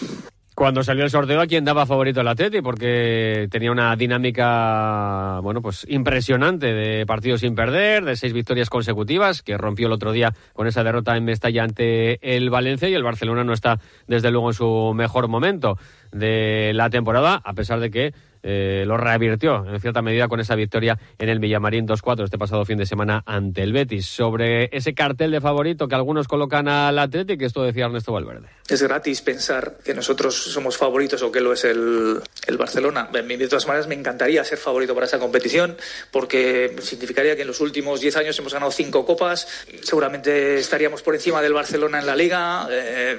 cuando 0.57 0.83
salió 0.83 1.05
el 1.05 1.11
sorteo 1.11 1.43
a 1.43 1.47
quien 1.47 1.67
daba 1.67 1.85
favorito 1.85 2.23
el 2.23 2.29
Atleti 2.29 2.63
porque 2.63 3.47
tenía 3.51 3.71
una 3.71 3.95
dinámica 3.95 5.39
bueno 5.43 5.61
pues 5.61 5.87
impresionante 5.87 6.73
de 6.73 7.05
partidos 7.05 7.43
sin 7.43 7.55
perder 7.55 8.07
de 8.07 8.17
seis 8.17 8.33
victorias 8.33 8.71
consecutivas 8.71 9.43
que 9.43 9.59
rompió 9.59 9.87
el 9.87 9.93
otro 9.93 10.13
día 10.13 10.33
con 10.55 10.67
esa 10.67 10.83
derrota 10.83 11.15
en 11.15 11.27
Mestalla 11.27 11.63
ante 11.63 12.37
el 12.37 12.49
Valencia 12.49 12.89
y 12.89 12.95
el 12.95 13.03
Barcelona 13.03 13.45
no 13.45 13.53
está 13.53 13.81
desde 14.07 14.31
luego 14.31 14.49
en 14.49 14.55
su 14.55 14.93
mejor 14.95 15.29
momento 15.29 15.77
de 16.11 16.73
la 16.75 16.91
temporada, 16.91 17.41
a 17.45 17.53
pesar 17.53 17.81
de 17.81 17.91
que 17.91 18.15
eh, 18.49 18.85
lo 18.87 18.97
revirtió 18.97 19.67
en 19.67 19.81
cierta 19.81 20.03
medida 20.03 20.29
con 20.29 20.39
esa 20.39 20.55
victoria 20.55 20.97
en 21.19 21.29
el 21.29 21.41
Villamarín 21.41 21.87
2-4 21.89 22.23
este 22.23 22.39
pasado 22.39 22.65
fin 22.65 22.79
de 22.79 22.87
semana 22.87 23.25
ante 23.27 23.63
el 23.63 23.73
Betis. 23.73 24.07
Sobre 24.07 24.69
ese 24.77 24.95
cartel 24.95 25.33
de 25.33 25.41
favorito 25.41 25.89
que 25.89 25.97
algunos 25.97 26.29
colocan 26.29 26.69
al 26.69 26.97
Atlético, 27.01 27.45
esto 27.45 27.65
decía 27.65 27.87
Ernesto 27.87 28.13
Valverde. 28.13 28.47
Es 28.69 28.81
gratis 28.83 29.21
pensar 29.23 29.79
que 29.85 29.95
nosotros 29.95 30.35
somos 30.37 30.77
favoritos 30.77 31.23
o 31.23 31.33
que 31.33 31.41
lo 31.41 31.53
es 31.53 31.65
el, 31.65 32.21
el 32.47 32.57
Barcelona. 32.57 33.09
De 33.13 33.49
todas 33.49 33.67
maneras, 33.67 33.89
me 33.89 33.97
encantaría 33.97 34.45
ser 34.45 34.59
favorito 34.59 34.95
para 34.95 35.07
esa 35.07 35.19
competición 35.19 35.77
porque 36.13 36.77
significaría 36.83 37.35
que 37.35 37.43
en 37.43 37.49
los 37.49 37.61
últimos 37.61 38.01
10 38.01 38.17
años 38.19 38.39
hemos 38.39 38.53
ganado 38.53 38.71
cinco 38.71 39.05
copas. 39.05 39.49
Seguramente 39.83 40.59
estaríamos 40.59 41.03
por 41.03 41.17
encima 41.17 41.43
del 41.43 41.53
Barcelona 41.53 41.99
en 41.99 42.07
la 42.07 42.15
liga, 42.15 42.69
eh, 42.71 43.19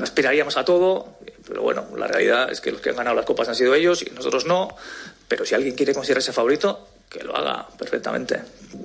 aspiraríamos 0.00 0.56
a 0.56 0.64
todo 0.64 1.18
pero 1.46 1.62
bueno, 1.62 1.86
la 1.96 2.06
realidad 2.06 2.50
es 2.50 2.60
que 2.60 2.72
los 2.72 2.80
que 2.80 2.90
han 2.90 2.96
ganado 2.96 3.16
las 3.16 3.24
copas 3.24 3.48
han 3.48 3.54
sido 3.54 3.74
ellos 3.74 4.02
y 4.02 4.10
nosotros 4.10 4.46
no. 4.46 4.76
Pero 5.28 5.44
si 5.44 5.54
alguien 5.54 5.74
quiere 5.74 5.94
considerarse 5.94 6.32
favorito, 6.32 6.86
que 7.12 7.22
lo 7.22 7.36
haga 7.36 7.68
perfectamente. 7.78 8.40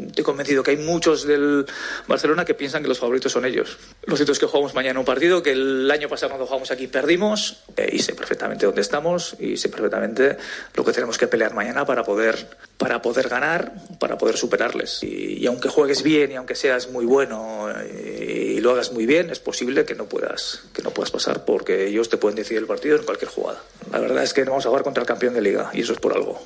Estoy 0.07 0.23
convencido 0.23 0.61
que 0.61 0.71
hay 0.71 0.77
muchos 0.77 1.25
del 1.25 1.65
Barcelona 2.07 2.43
que 2.43 2.53
piensan 2.53 2.81
que 2.81 2.89
los 2.89 2.99
favoritos 2.99 3.31
son 3.31 3.45
ellos. 3.45 3.77
Lo 4.03 4.17
cierto 4.17 4.33
es 4.33 4.39
que 4.39 4.45
jugamos 4.45 4.73
mañana 4.73 4.99
un 4.99 5.05
partido 5.05 5.41
que 5.41 5.51
el 5.51 5.89
año 5.89 6.09
pasado 6.09 6.31
cuando 6.31 6.45
jugamos 6.45 6.69
aquí 6.71 6.87
perdimos 6.87 7.63
eh, 7.77 7.89
y 7.93 7.99
sé 7.99 8.13
perfectamente 8.15 8.65
dónde 8.65 8.81
estamos 8.81 9.37
y 9.39 9.55
sé 9.55 9.69
perfectamente 9.69 10.37
lo 10.73 10.83
que 10.83 10.91
tenemos 10.91 11.17
que 11.17 11.27
pelear 11.27 11.53
mañana 11.53 11.85
para 11.85 12.03
poder, 12.03 12.47
para 12.77 13.01
poder 13.01 13.29
ganar, 13.29 13.71
para 13.97 14.17
poder 14.17 14.35
superarles. 14.35 15.03
Y, 15.03 15.37
y 15.39 15.47
aunque 15.47 15.69
juegues 15.69 16.03
bien 16.03 16.33
y 16.33 16.35
aunque 16.35 16.55
seas 16.55 16.89
muy 16.89 17.05
bueno 17.05 17.69
y, 17.89 18.16
y 18.37 18.59
lo 18.61 18.71
hagas 18.71 18.91
muy 18.91 19.05
bien, 19.05 19.29
es 19.29 19.39
posible 19.39 19.85
que 19.85 19.95
no 19.95 20.05
puedas, 20.05 20.63
que 20.73 20.81
no 20.81 20.91
puedas 20.91 21.11
pasar 21.11 21.45
porque 21.45 21.87
ellos 21.87 22.09
te 22.09 22.17
pueden 22.17 22.35
decidir 22.35 22.61
el 22.61 22.67
partido 22.67 22.97
en 22.97 23.03
cualquier 23.03 23.31
jugada. 23.31 23.61
La 23.91 23.99
verdad 23.99 24.23
es 24.23 24.33
que 24.33 24.45
no 24.45 24.51
vamos 24.51 24.65
a 24.65 24.69
jugar 24.69 24.83
contra 24.83 25.01
el 25.01 25.07
campeón 25.07 25.33
de 25.33 25.41
liga 25.41 25.71
y 25.73 25.81
eso 25.81 25.93
es 25.93 25.99
por 25.99 26.13
algo. 26.13 26.39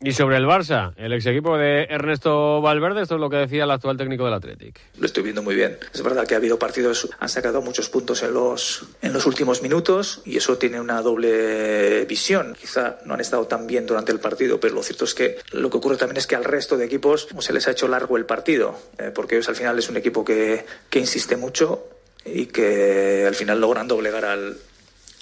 Y 0.00 0.12
sobre 0.12 0.36
el 0.36 0.44
Barça, 0.44 0.92
el 0.96 1.12
ex 1.12 1.26
equipo 1.26 1.58
de 1.58 1.82
Ernesto 1.90 2.60
Valverde, 2.62 3.02
esto 3.02 3.16
es 3.16 3.20
lo 3.20 3.28
que 3.28 3.36
decía 3.36 3.64
el 3.64 3.70
actual 3.72 3.96
técnico 3.96 4.24
del 4.24 4.34
Athletic. 4.34 4.78
Lo 4.96 5.06
estoy 5.06 5.24
viendo 5.24 5.42
muy 5.42 5.56
bien. 5.56 5.76
Es 5.92 6.02
verdad 6.02 6.24
que 6.24 6.34
ha 6.34 6.36
habido 6.36 6.56
partidos, 6.56 7.08
han 7.18 7.28
sacado 7.28 7.62
muchos 7.62 7.88
puntos 7.88 8.22
en 8.22 8.32
los, 8.32 8.84
en 9.02 9.12
los 9.12 9.26
últimos 9.26 9.60
minutos 9.60 10.22
y 10.24 10.36
eso 10.36 10.56
tiene 10.56 10.80
una 10.80 11.02
doble 11.02 12.04
visión. 12.04 12.56
Quizá 12.58 12.98
no 13.06 13.14
han 13.14 13.20
estado 13.20 13.48
tan 13.48 13.66
bien 13.66 13.86
durante 13.86 14.12
el 14.12 14.20
partido, 14.20 14.60
pero 14.60 14.76
lo 14.76 14.84
cierto 14.84 15.04
es 15.04 15.14
que 15.14 15.38
lo 15.50 15.68
que 15.68 15.78
ocurre 15.78 15.96
también 15.96 16.18
es 16.18 16.28
que 16.28 16.36
al 16.36 16.44
resto 16.44 16.76
de 16.76 16.84
equipos 16.84 17.26
se 17.40 17.52
les 17.52 17.66
ha 17.66 17.72
hecho 17.72 17.88
largo 17.88 18.16
el 18.16 18.24
partido, 18.24 18.78
eh, 18.98 19.10
porque 19.12 19.34
ellos 19.34 19.48
al 19.48 19.56
final 19.56 19.80
es 19.80 19.88
un 19.88 19.96
equipo 19.96 20.24
que, 20.24 20.64
que 20.90 21.00
insiste 21.00 21.36
mucho 21.36 21.88
y 22.24 22.46
que 22.46 23.24
al 23.26 23.34
final 23.34 23.60
logran 23.60 23.88
doblegar 23.88 24.24
al, 24.24 24.58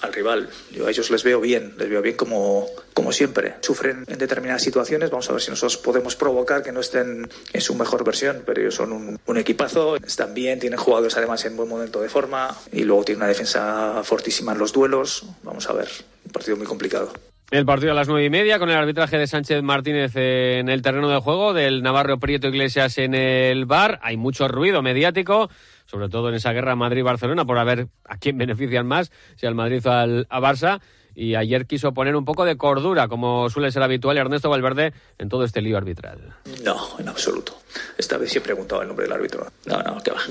al 0.01 0.13
rival. 0.13 0.49
Yo 0.71 0.87
a 0.87 0.89
ellos 0.89 1.09
les 1.09 1.23
veo 1.23 1.39
bien, 1.41 1.75
les 1.77 1.89
veo 1.89 2.01
bien 2.01 2.15
como, 2.15 2.67
como 2.93 3.11
siempre. 3.11 3.55
Sufren 3.61 4.03
en 4.07 4.17
determinadas 4.17 4.61
situaciones, 4.61 5.09
vamos 5.09 5.29
a 5.29 5.33
ver 5.33 5.41
si 5.41 5.49
nosotros 5.49 5.77
podemos 5.77 6.15
provocar 6.15 6.63
que 6.63 6.71
no 6.71 6.79
estén 6.79 7.29
en 7.53 7.61
su 7.61 7.75
mejor 7.75 8.03
versión, 8.03 8.43
pero 8.45 8.61
ellos 8.61 8.75
son 8.75 8.91
un, 8.91 9.19
un 9.25 9.37
equipazo, 9.37 9.95
están 9.97 10.33
bien, 10.33 10.59
tienen 10.59 10.79
jugadores 10.79 11.17
además 11.17 11.43
en 11.45 11.57
buen 11.57 11.69
momento 11.69 12.01
de 12.01 12.09
forma 12.09 12.55
y 12.71 12.83
luego 12.83 13.03
tienen 13.03 13.21
una 13.21 13.29
defensa 13.29 14.01
fortísima 14.03 14.51
en 14.53 14.59
los 14.59 14.73
duelos. 14.73 15.25
Vamos 15.43 15.69
a 15.69 15.73
ver, 15.73 15.89
un 16.25 16.31
partido 16.31 16.57
muy 16.57 16.67
complicado. 16.67 17.11
El 17.49 17.65
partido 17.65 17.93
a 17.93 17.95
las 17.95 18.09
nueve 18.09 18.25
y 18.25 18.29
media 18.29 18.59
con 18.59 18.69
el 18.69 18.75
arbitraje 18.75 19.17
de 19.17 19.25
Sánchez 19.25 19.63
Martínez 19.63 20.11
en 20.17 20.67
el 20.67 20.81
terreno 20.81 21.07
de 21.07 21.19
juego, 21.19 21.53
del 21.53 21.81
Navarro 21.81 22.19
Prieto 22.19 22.49
Iglesias 22.49 22.97
en 22.97 23.13
el 23.13 23.65
bar. 23.65 23.99
Hay 24.03 24.17
mucho 24.17 24.49
ruido 24.49 24.81
mediático 24.81 25.49
sobre 25.87 26.09
todo 26.09 26.29
en 26.29 26.35
esa 26.35 26.53
guerra 26.53 26.75
Madrid-Barcelona, 26.75 27.45
por 27.45 27.57
a 27.57 27.63
ver 27.63 27.87
a 28.05 28.17
quién 28.17 28.37
benefician 28.37 28.85
más, 28.85 29.11
si 29.35 29.47
al 29.47 29.55
Madrid 29.55 29.85
o 29.85 29.91
al, 29.91 30.27
a 30.29 30.39
Barça. 30.39 30.81
Y 31.19 31.33
ayer 31.33 31.65
quiso 31.65 31.95
poner 31.95 32.15
un 32.15 32.25
poco 32.25 32.45
de 32.45 32.57
cordura, 32.57 33.07
como 33.07 33.49
suele 33.49 33.71
ser 33.71 33.81
habitual, 33.81 34.17
Ernesto 34.17 34.51
Valverde 34.51 34.93
en 35.17 35.29
todo 35.29 35.45
este 35.45 35.63
lío 35.63 35.75
arbitral. 35.75 36.35
No, 36.63 36.89
en 36.99 37.09
absoluto. 37.09 37.57
Esta 37.97 38.17
vez 38.17 38.31
sí 38.31 38.37
he 38.37 38.41
preguntado 38.41 38.83
el 38.83 38.87
nombre 38.87 39.05
del 39.05 39.13
árbitro. 39.13 39.47
No, 39.65 39.81
no, 39.81 40.01
que 40.03 40.11
va. 40.11 40.21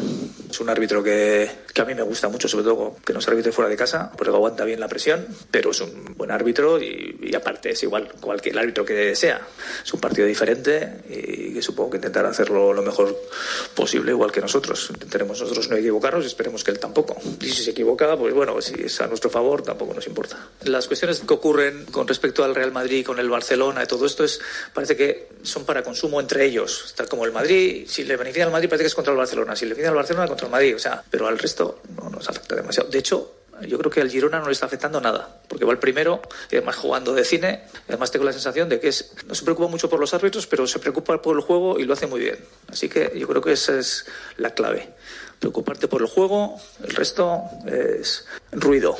Es 0.49 0.61
un 0.61 0.71
árbitro 0.71 1.03
que, 1.03 1.51
que, 1.75 1.83
a 1.83 1.85
mí 1.85 1.93
me 1.95 2.03
gusta 2.03 2.29
mucho, 2.29 2.47
sobre 2.47 2.65
todo 2.65 2.97
que 3.05 3.13
no 3.13 3.21
se 3.21 3.31
arbitre 3.31 3.51
fuera 3.51 3.69
de 3.69 3.77
casa, 3.77 4.13
porque 4.17 4.33
aguanta 4.33 4.65
bien 4.65 4.79
la 4.79 4.87
presión, 4.87 5.27
pero 5.51 5.73
es 5.73 5.81
un 5.81 6.15
buen 6.17 6.31
árbitro 6.31 6.81
y, 6.81 7.19
y 7.21 7.35
aparte 7.35 7.71
es 7.71 7.83
igual 7.83 8.09
cualquier 8.21 8.57
árbitro 8.57 8.85
que 8.85 9.17
sea. 9.17 9.41
Es 9.85 9.93
un 9.93 9.99
partido 9.99 10.29
diferente 10.29 11.03
y 11.09 11.53
que 11.53 11.63
supongo 11.63 11.91
que 11.91 11.97
intentará 11.97 12.29
hacerlo 12.29 12.73
lo 12.73 12.83
mejor 12.83 13.17
posible, 13.75 14.13
igual 14.13 14.31
que 14.31 14.41
nosotros. 14.41 14.91
Intentaremos 14.91 15.41
nosotros 15.41 15.69
no 15.69 15.77
equivocarnos 15.77 16.23
y 16.23 16.29
esperemos 16.29 16.63
que 16.63 16.71
él 16.71 16.79
tampoco. 16.79 17.17
Y 17.41 17.49
si 17.49 17.65
se 17.65 17.73
equivoca, 17.73 18.17
pues 18.17 18.33
bueno, 18.33 18.61
si 18.61 18.75
es 18.85 19.01
a 19.01 19.09
nuestro 19.09 19.31
favor, 19.31 19.63
tampoco 19.63 19.93
nos 19.93 20.07
importa. 20.07 20.49
Las 20.77 20.89
cuestiones 20.89 21.21
que 21.21 21.33
ocurren 21.33 21.87
con 21.87 22.07
respecto 22.07 22.45
al 22.45 22.55
Real 22.55 22.71
Madrid, 22.71 23.03
con 23.03 23.19
el 23.19 23.31
Barcelona 23.31 23.83
y 23.83 23.87
todo 23.87 24.05
esto, 24.05 24.25
es, 24.25 24.41
parece 24.75 24.95
que 24.95 25.29
son 25.43 25.65
para 25.65 25.83
consumo 25.83 26.21
entre 26.21 26.45
ellos, 26.45 26.93
tal 26.95 27.09
como 27.09 27.25
el 27.25 27.33
Madrid, 27.33 27.87
si 27.89 28.05
le 28.05 28.15
beneficia 28.15 28.45
al 28.45 28.53
Madrid 28.53 28.69
parece 28.69 28.85
que 28.85 28.89
es 28.89 28.95
contra 28.95 29.13
el 29.13 29.17
Barcelona, 29.17 29.57
si 29.57 29.65
le 29.65 29.71
beneficia 29.71 29.89
al 29.89 29.97
Barcelona 29.97 30.29
contra 30.29 30.47
el 30.47 30.53
Madrid, 30.53 30.77
o 30.77 30.79
sea, 30.79 31.03
pero 31.11 31.29
al 31.29 31.39
resto 31.39 31.81
no 31.97 32.11
nos 32.11 32.29
afecta 32.29 32.57
demasiado. 32.57 32.91
De 32.91 32.99
hecho, 32.99 33.37
yo 33.67 33.79
creo 33.79 33.91
que 33.91 34.03
al 34.03 34.11
Girona 34.11 34.39
no 34.39 34.47
le 34.47 34.53
está 34.53 34.67
afectando 34.67 35.01
nada, 35.01 35.41
porque 35.49 35.65
va 35.65 35.73
el 35.73 35.79
primero, 35.79 36.21
y 36.51 36.57
además 36.57 36.77
jugando 36.77 37.15
de 37.15 37.25
cine, 37.25 37.63
además 37.89 38.11
tengo 38.11 38.27
la 38.27 38.35
sensación 38.35 38.69
de 38.69 38.79
que 38.79 38.89
es, 38.89 39.13
no 39.27 39.35
se 39.35 39.45
preocupa 39.45 39.71
mucho 39.71 39.89
por 39.89 39.99
los 39.99 40.13
árbitros, 40.13 40.47
pero 40.47 40.67
se 40.67 40.79
preocupa 40.79 41.23
por 41.23 41.37
el 41.37 41.43
juego 41.43 41.79
y 41.79 41.85
lo 41.85 41.95
hace 41.95 42.07
muy 42.07 42.21
bien. 42.21 42.37
Así 42.69 42.91
que 42.91 43.13
yo 43.17 43.27
creo 43.27 43.41
que 43.41 43.53
esa 43.53 43.79
es 43.79 44.05
la 44.37 44.51
clave. 44.51 44.91
Preocuparte 45.41 45.89
por 45.89 46.03
el 46.03 46.09
juego, 46.09 46.61
el 46.85 46.95
resto 46.95 47.45
es 47.67 48.27
ruido. 48.53 48.99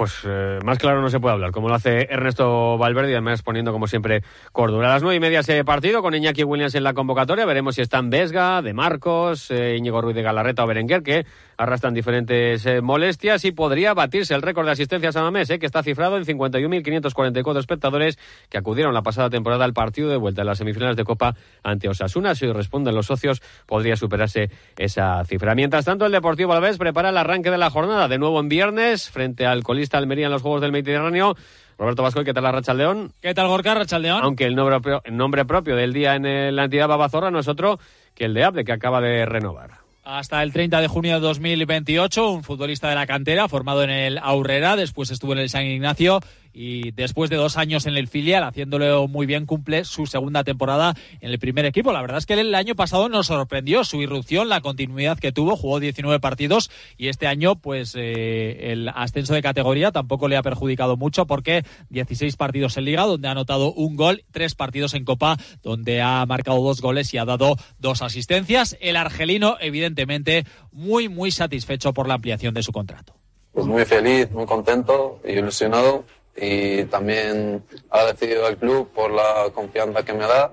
Pues 0.00 0.22
eh, 0.24 0.60
más 0.64 0.78
claro 0.78 1.02
no 1.02 1.10
se 1.10 1.20
puede 1.20 1.34
hablar, 1.34 1.50
como 1.50 1.68
lo 1.68 1.74
hace 1.74 2.08
Ernesto 2.10 2.78
Valverde, 2.78 3.10
y 3.10 3.12
además 3.12 3.42
poniendo 3.42 3.70
como 3.70 3.86
siempre 3.86 4.22
cordura. 4.50 4.88
A 4.88 4.94
las 4.94 5.02
nueve 5.02 5.16
y 5.16 5.20
media 5.20 5.40
ese 5.40 5.62
partido 5.62 6.00
con 6.00 6.14
Iñaki 6.14 6.42
Williams 6.42 6.74
en 6.74 6.84
la 6.84 6.94
convocatoria. 6.94 7.44
Veremos 7.44 7.74
si 7.74 7.82
están 7.82 8.08
Vesga, 8.08 8.62
De 8.62 8.72
Marcos, 8.72 9.50
eh, 9.50 9.76
Íñigo 9.76 10.00
Ruiz 10.00 10.16
de 10.16 10.22
Galarreta 10.22 10.64
o 10.64 10.66
Berenguer, 10.66 11.02
que 11.02 11.26
arrastran 11.60 11.92
diferentes 11.92 12.64
eh, 12.64 12.80
molestias 12.80 13.44
y 13.44 13.52
podría 13.52 13.92
batirse 13.92 14.34
el 14.34 14.40
récord 14.40 14.64
de 14.64 14.72
asistencias 14.72 15.14
a 15.16 15.22
Mamés, 15.22 15.50
eh, 15.50 15.58
que 15.58 15.66
está 15.66 15.82
cifrado 15.82 16.16
en 16.16 16.24
51.544 16.24 17.58
espectadores 17.58 18.18
que 18.48 18.56
acudieron 18.56 18.94
la 18.94 19.02
pasada 19.02 19.28
temporada 19.28 19.66
al 19.66 19.74
partido 19.74 20.08
de 20.08 20.16
vuelta 20.16 20.40
en 20.40 20.46
las 20.46 20.56
semifinales 20.56 20.96
de 20.96 21.04
Copa 21.04 21.36
ante 21.62 21.90
Osasuna. 21.90 22.34
Si 22.34 22.50
responden 22.50 22.94
los 22.94 23.06
socios, 23.06 23.42
podría 23.66 23.96
superarse 23.96 24.50
esa 24.78 25.22
cifra. 25.26 25.54
Mientras 25.54 25.84
tanto, 25.84 26.06
el 26.06 26.12
Deportivo 26.12 26.52
Alavés 26.52 26.78
prepara 26.78 27.10
el 27.10 27.16
arranque 27.18 27.50
de 27.50 27.58
la 27.58 27.68
jornada, 27.68 28.08
de 28.08 28.18
nuevo 28.18 28.40
en 28.40 28.48
viernes, 28.48 29.10
frente 29.10 29.44
al 29.44 29.62
colista 29.62 29.98
Almería 29.98 30.26
en 30.26 30.32
los 30.32 30.40
Juegos 30.40 30.62
del 30.62 30.72
Mediterráneo. 30.72 31.36
Roberto 31.76 32.02
Vasco, 32.02 32.24
¿qué 32.24 32.32
tal 32.32 32.44
la 32.44 32.52
Racha 32.52 32.72
León? 32.72 33.12
¿Qué 33.20 33.34
tal 33.34 33.48
Gorka 33.48 33.74
Racha 33.74 33.98
León? 33.98 34.20
Aunque 34.22 34.46
el 34.46 34.54
nombre, 34.54 34.80
propio, 34.80 35.02
el 35.04 35.16
nombre 35.16 35.44
propio 35.44 35.76
del 35.76 35.92
día 35.92 36.14
en 36.14 36.56
la 36.56 36.64
entidad 36.64 36.88
Babazorra 36.88 37.30
no 37.30 37.38
es 37.38 37.48
otro 37.48 37.78
que 38.14 38.24
el 38.24 38.34
de 38.34 38.44
Abde, 38.44 38.64
que 38.64 38.72
acaba 38.72 39.02
de 39.02 39.26
renovar 39.26 39.79
hasta 40.04 40.42
el 40.42 40.52
30 40.52 40.80
de 40.80 40.88
junio 40.88 41.14
de 41.14 41.20
2028, 41.20 42.30
un 42.30 42.42
futbolista 42.42 42.88
de 42.88 42.94
la 42.94 43.06
cantera 43.06 43.48
formado 43.48 43.82
en 43.82 43.90
el 43.90 44.18
Aurrera, 44.18 44.76
después 44.76 45.10
estuvo 45.10 45.32
en 45.32 45.38
el 45.38 45.48
San 45.50 45.66
Ignacio 45.66 46.20
y 46.52 46.90
después 46.92 47.30
de 47.30 47.36
dos 47.36 47.56
años 47.56 47.86
en 47.86 47.96
el 47.96 48.08
filial, 48.08 48.44
haciéndolo 48.44 49.08
muy 49.08 49.26
bien, 49.26 49.46
cumple 49.46 49.84
su 49.84 50.06
segunda 50.06 50.44
temporada 50.44 50.94
en 51.20 51.30
el 51.30 51.38
primer 51.38 51.64
equipo. 51.64 51.92
La 51.92 52.00
verdad 52.00 52.18
es 52.18 52.26
que 52.26 52.34
el 52.34 52.54
año 52.54 52.74
pasado 52.74 53.08
nos 53.08 53.28
sorprendió 53.28 53.84
su 53.84 54.02
irrupción, 54.02 54.48
la 54.48 54.60
continuidad 54.60 55.18
que 55.18 55.32
tuvo, 55.32 55.56
jugó 55.56 55.80
19 55.80 56.20
partidos 56.20 56.70
y 56.96 57.08
este 57.08 57.26
año, 57.26 57.56
pues 57.56 57.94
eh, 57.96 58.72
el 58.72 58.88
ascenso 58.88 59.34
de 59.34 59.42
categoría 59.42 59.92
tampoco 59.92 60.28
le 60.28 60.36
ha 60.36 60.42
perjudicado 60.42 60.96
mucho 60.96 61.26
porque 61.26 61.64
16 61.90 62.36
partidos 62.36 62.76
en 62.76 62.84
Liga, 62.84 63.04
donde 63.04 63.28
ha 63.28 63.32
anotado 63.32 63.72
un 63.72 63.96
gol, 63.96 64.24
tres 64.30 64.54
partidos 64.54 64.94
en 64.94 65.04
Copa, 65.04 65.36
donde 65.62 66.00
ha 66.02 66.24
marcado 66.26 66.62
dos 66.62 66.80
goles 66.80 67.12
y 67.14 67.18
ha 67.18 67.24
dado 67.24 67.56
dos 67.78 68.02
asistencias. 68.02 68.76
El 68.80 68.96
argelino, 68.96 69.56
evidentemente, 69.60 70.44
muy, 70.72 71.08
muy 71.08 71.30
satisfecho 71.30 71.92
por 71.92 72.08
la 72.08 72.14
ampliación 72.14 72.54
de 72.54 72.62
su 72.62 72.72
contrato. 72.72 73.14
Pues 73.52 73.66
muy 73.66 73.84
feliz, 73.84 74.30
muy 74.30 74.46
contento 74.46 75.20
ilusionado 75.24 76.04
y 76.40 76.84
también 76.84 77.62
agradecido 77.90 78.46
al 78.46 78.56
club 78.56 78.90
por 78.92 79.10
la 79.10 79.50
confianza 79.54 80.02
que 80.02 80.14
me 80.14 80.26
da. 80.26 80.52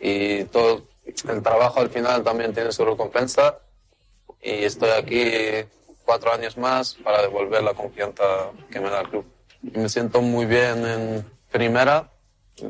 Y 0.00 0.44
todo 0.44 0.82
el 1.28 1.42
trabajo 1.42 1.80
al 1.80 1.88
final 1.88 2.24
también 2.24 2.52
tiene 2.52 2.72
su 2.72 2.84
recompensa. 2.84 3.58
Y 4.42 4.64
estoy 4.64 4.90
aquí 4.90 5.66
cuatro 6.04 6.32
años 6.32 6.58
más 6.58 6.94
para 6.94 7.22
devolver 7.22 7.62
la 7.62 7.74
confianza 7.74 8.24
que 8.70 8.80
me 8.80 8.90
da 8.90 9.02
el 9.02 9.08
club. 9.08 9.24
Me 9.62 9.88
siento 9.88 10.20
muy 10.20 10.46
bien 10.46 10.84
en 10.84 11.24
primera, 11.50 12.10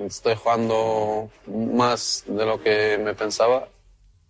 estoy 0.07 0.37
jugando 0.37 1.31
más 1.47 2.25
de 2.27 2.45
lo 2.45 2.63
que 2.63 2.99
me 2.99 3.15
pensaba. 3.15 3.69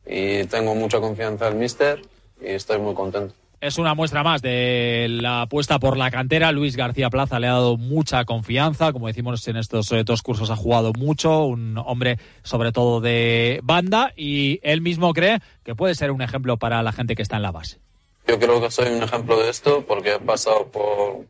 Y 0.06 0.44
tengo 0.44 0.75
mucha 0.75 1.00
confianza 1.00 1.49
en 1.49 1.54
el 1.54 1.59
míster 1.59 2.02
y 2.40 2.50
estoy 2.50 2.78
muy 2.78 2.94
contento 2.94 3.35
es 3.64 3.78
una 3.78 3.94
muestra 3.94 4.23
más 4.23 4.42
de 4.42 5.06
la 5.09 5.42
apuesta 5.42 5.78
por 5.78 5.97
la 5.97 6.11
cantera. 6.11 6.52
Luis 6.52 6.76
García 6.76 7.09
Plaza 7.09 7.40
le 7.40 7.47
ha 7.47 7.52
dado 7.52 7.78
mucha 7.78 8.26
confianza. 8.26 8.92
Como 8.92 9.06
decimos 9.06 9.49
en 9.49 9.56
estos 9.56 9.90
eh, 9.92 10.04
dos 10.04 10.21
cursos, 10.21 10.50
ha 10.50 10.56
jugado 10.56 10.92
mucho. 10.92 11.44
Un 11.47 11.78
hombre, 11.78 12.18
sobre 12.42 12.73
todo, 12.73 13.00
de 13.00 13.61
banda. 13.62 14.12
Y 14.16 14.61
él 14.62 14.83
mismo 14.83 15.14
cree 15.14 15.38
que 15.64 15.75
puede 15.75 15.94
ser 15.94 16.11
un 16.11 16.21
ejemplo 16.21 16.59
para 16.59 16.83
la 16.83 16.92
gente 16.92 17.14
que 17.14 17.23
está 17.23 17.37
en 17.37 17.42
la 17.42 17.52
base. 17.52 17.78
Yo 18.26 18.38
creo 18.38 18.61
que 18.61 18.71
soy 18.71 18.92
un 18.92 19.02
ejemplo 19.02 19.38
de 19.38 19.49
esto 19.49 19.85
porque 19.87 20.14
he 20.14 20.18
pasado 20.18 20.66
por 20.66 21.25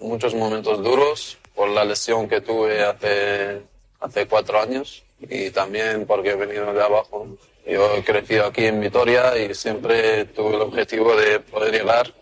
muchos 0.00 0.34
momentos 0.34 0.82
duros 0.82 1.38
por 1.54 1.68
la 1.68 1.84
lesión 1.84 2.28
que 2.28 2.40
tuve 2.40 2.82
hace, 2.82 3.62
hace 4.00 4.26
cuatro 4.26 4.60
años 4.60 5.04
y 5.20 5.50
también 5.50 6.06
porque 6.06 6.30
he 6.30 6.36
venido 6.36 6.72
de 6.74 6.82
abajo. 6.82 7.28
Yo 7.66 7.96
he 7.96 8.04
crecido 8.04 8.46
aquí 8.46 8.64
en 8.66 8.80
Vitoria 8.80 9.36
y 9.36 9.52
siempre 9.52 10.26
tuve 10.26 10.54
el 10.54 10.62
objetivo 10.62 11.16
de 11.16 11.40
poder 11.40 11.72
llegar 11.72 12.14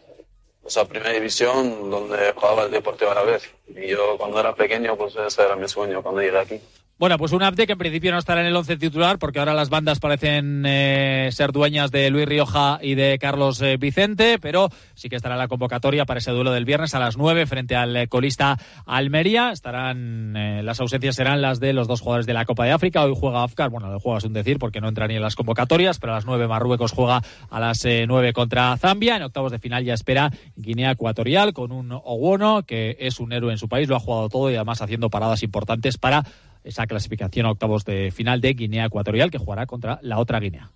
pues, 0.62 0.76
a 0.78 0.88
primera 0.88 1.12
división 1.12 1.90
donde 1.90 2.32
jugaba 2.32 2.64
el 2.64 2.70
Deportivo 2.70 3.10
a 3.10 3.16
la 3.16 3.22
vez. 3.24 3.50
Y 3.68 3.88
yo 3.88 4.16
cuando 4.16 4.40
era 4.40 4.54
pequeño, 4.54 4.96
pues 4.96 5.14
ese 5.16 5.42
era 5.42 5.54
mi 5.54 5.68
sueño 5.68 6.02
cuando 6.02 6.22
llegué 6.22 6.38
aquí. 6.38 6.60
Bueno, 6.96 7.18
pues 7.18 7.32
un 7.32 7.42
update 7.42 7.66
que 7.66 7.72
en 7.72 7.78
principio 7.78 8.12
no 8.12 8.18
estará 8.18 8.40
en 8.42 8.46
el 8.46 8.54
11 8.54 8.76
titular 8.76 9.18
porque 9.18 9.40
ahora 9.40 9.52
las 9.52 9.68
bandas 9.68 9.98
parecen 9.98 10.62
eh, 10.64 11.28
ser 11.32 11.50
dueñas 11.50 11.90
de 11.90 12.08
Luis 12.08 12.24
Rioja 12.24 12.78
y 12.80 12.94
de 12.94 13.18
Carlos 13.18 13.60
eh, 13.62 13.76
Vicente, 13.78 14.38
pero 14.38 14.68
sí 14.94 15.08
que 15.08 15.16
estará 15.16 15.34
en 15.34 15.40
la 15.40 15.48
convocatoria 15.48 16.04
para 16.04 16.18
ese 16.18 16.30
duelo 16.30 16.52
del 16.52 16.64
viernes 16.64 16.94
a 16.94 17.00
las 17.00 17.16
9 17.16 17.46
frente 17.46 17.74
al 17.74 17.96
eh, 17.96 18.06
colista 18.06 18.60
Almería. 18.86 19.50
Estarán 19.50 20.34
las 20.64 20.78
ausencias 20.78 21.16
serán 21.16 21.42
las 21.42 21.58
de 21.58 21.72
los 21.72 21.88
dos 21.88 22.00
jugadores 22.00 22.26
de 22.26 22.32
la 22.32 22.44
Copa 22.44 22.64
de 22.64 22.70
África. 22.70 23.02
Hoy 23.02 23.14
juega 23.18 23.42
Afkar, 23.42 23.70
bueno, 23.70 23.90
lo 23.90 23.98
juega 23.98 24.18
es 24.18 24.24
un 24.24 24.32
decir 24.32 24.60
porque 24.60 24.80
no 24.80 24.88
entra 24.88 25.08
ni 25.08 25.16
en 25.16 25.22
las 25.22 25.34
convocatorias, 25.34 25.98
pero 25.98 26.12
a 26.12 26.16
las 26.16 26.26
9 26.26 26.46
Marruecos 26.46 26.92
juega 26.92 27.22
a 27.50 27.60
las 27.60 27.84
9 27.84 28.32
contra 28.32 28.76
Zambia. 28.76 29.16
En 29.16 29.24
octavos 29.24 29.50
de 29.50 29.58
final 29.58 29.84
ya 29.84 29.94
espera 29.94 30.30
Guinea 30.54 30.92
Ecuatorial 30.92 31.54
con 31.54 31.72
un 31.72 31.90
Owono 31.90 32.62
que 32.62 32.96
es 33.00 33.18
un 33.18 33.32
héroe 33.32 33.50
en 33.50 33.58
su 33.58 33.68
país, 33.68 33.88
lo 33.88 33.96
ha 33.96 34.00
jugado 34.00 34.28
todo 34.28 34.48
y 34.48 34.54
además 34.54 34.80
haciendo 34.80 35.10
paradas 35.10 35.42
importantes 35.42 35.98
para 35.98 36.24
esa 36.64 36.86
clasificación 36.86 37.46
a 37.46 37.50
octavos 37.50 37.84
de 37.84 38.10
final 38.10 38.40
de 38.40 38.54
Guinea 38.54 38.86
Ecuatorial 38.86 39.30
que 39.30 39.38
jugará 39.38 39.66
contra 39.66 39.98
la 40.02 40.18
otra 40.18 40.40
Guinea. 40.40 40.70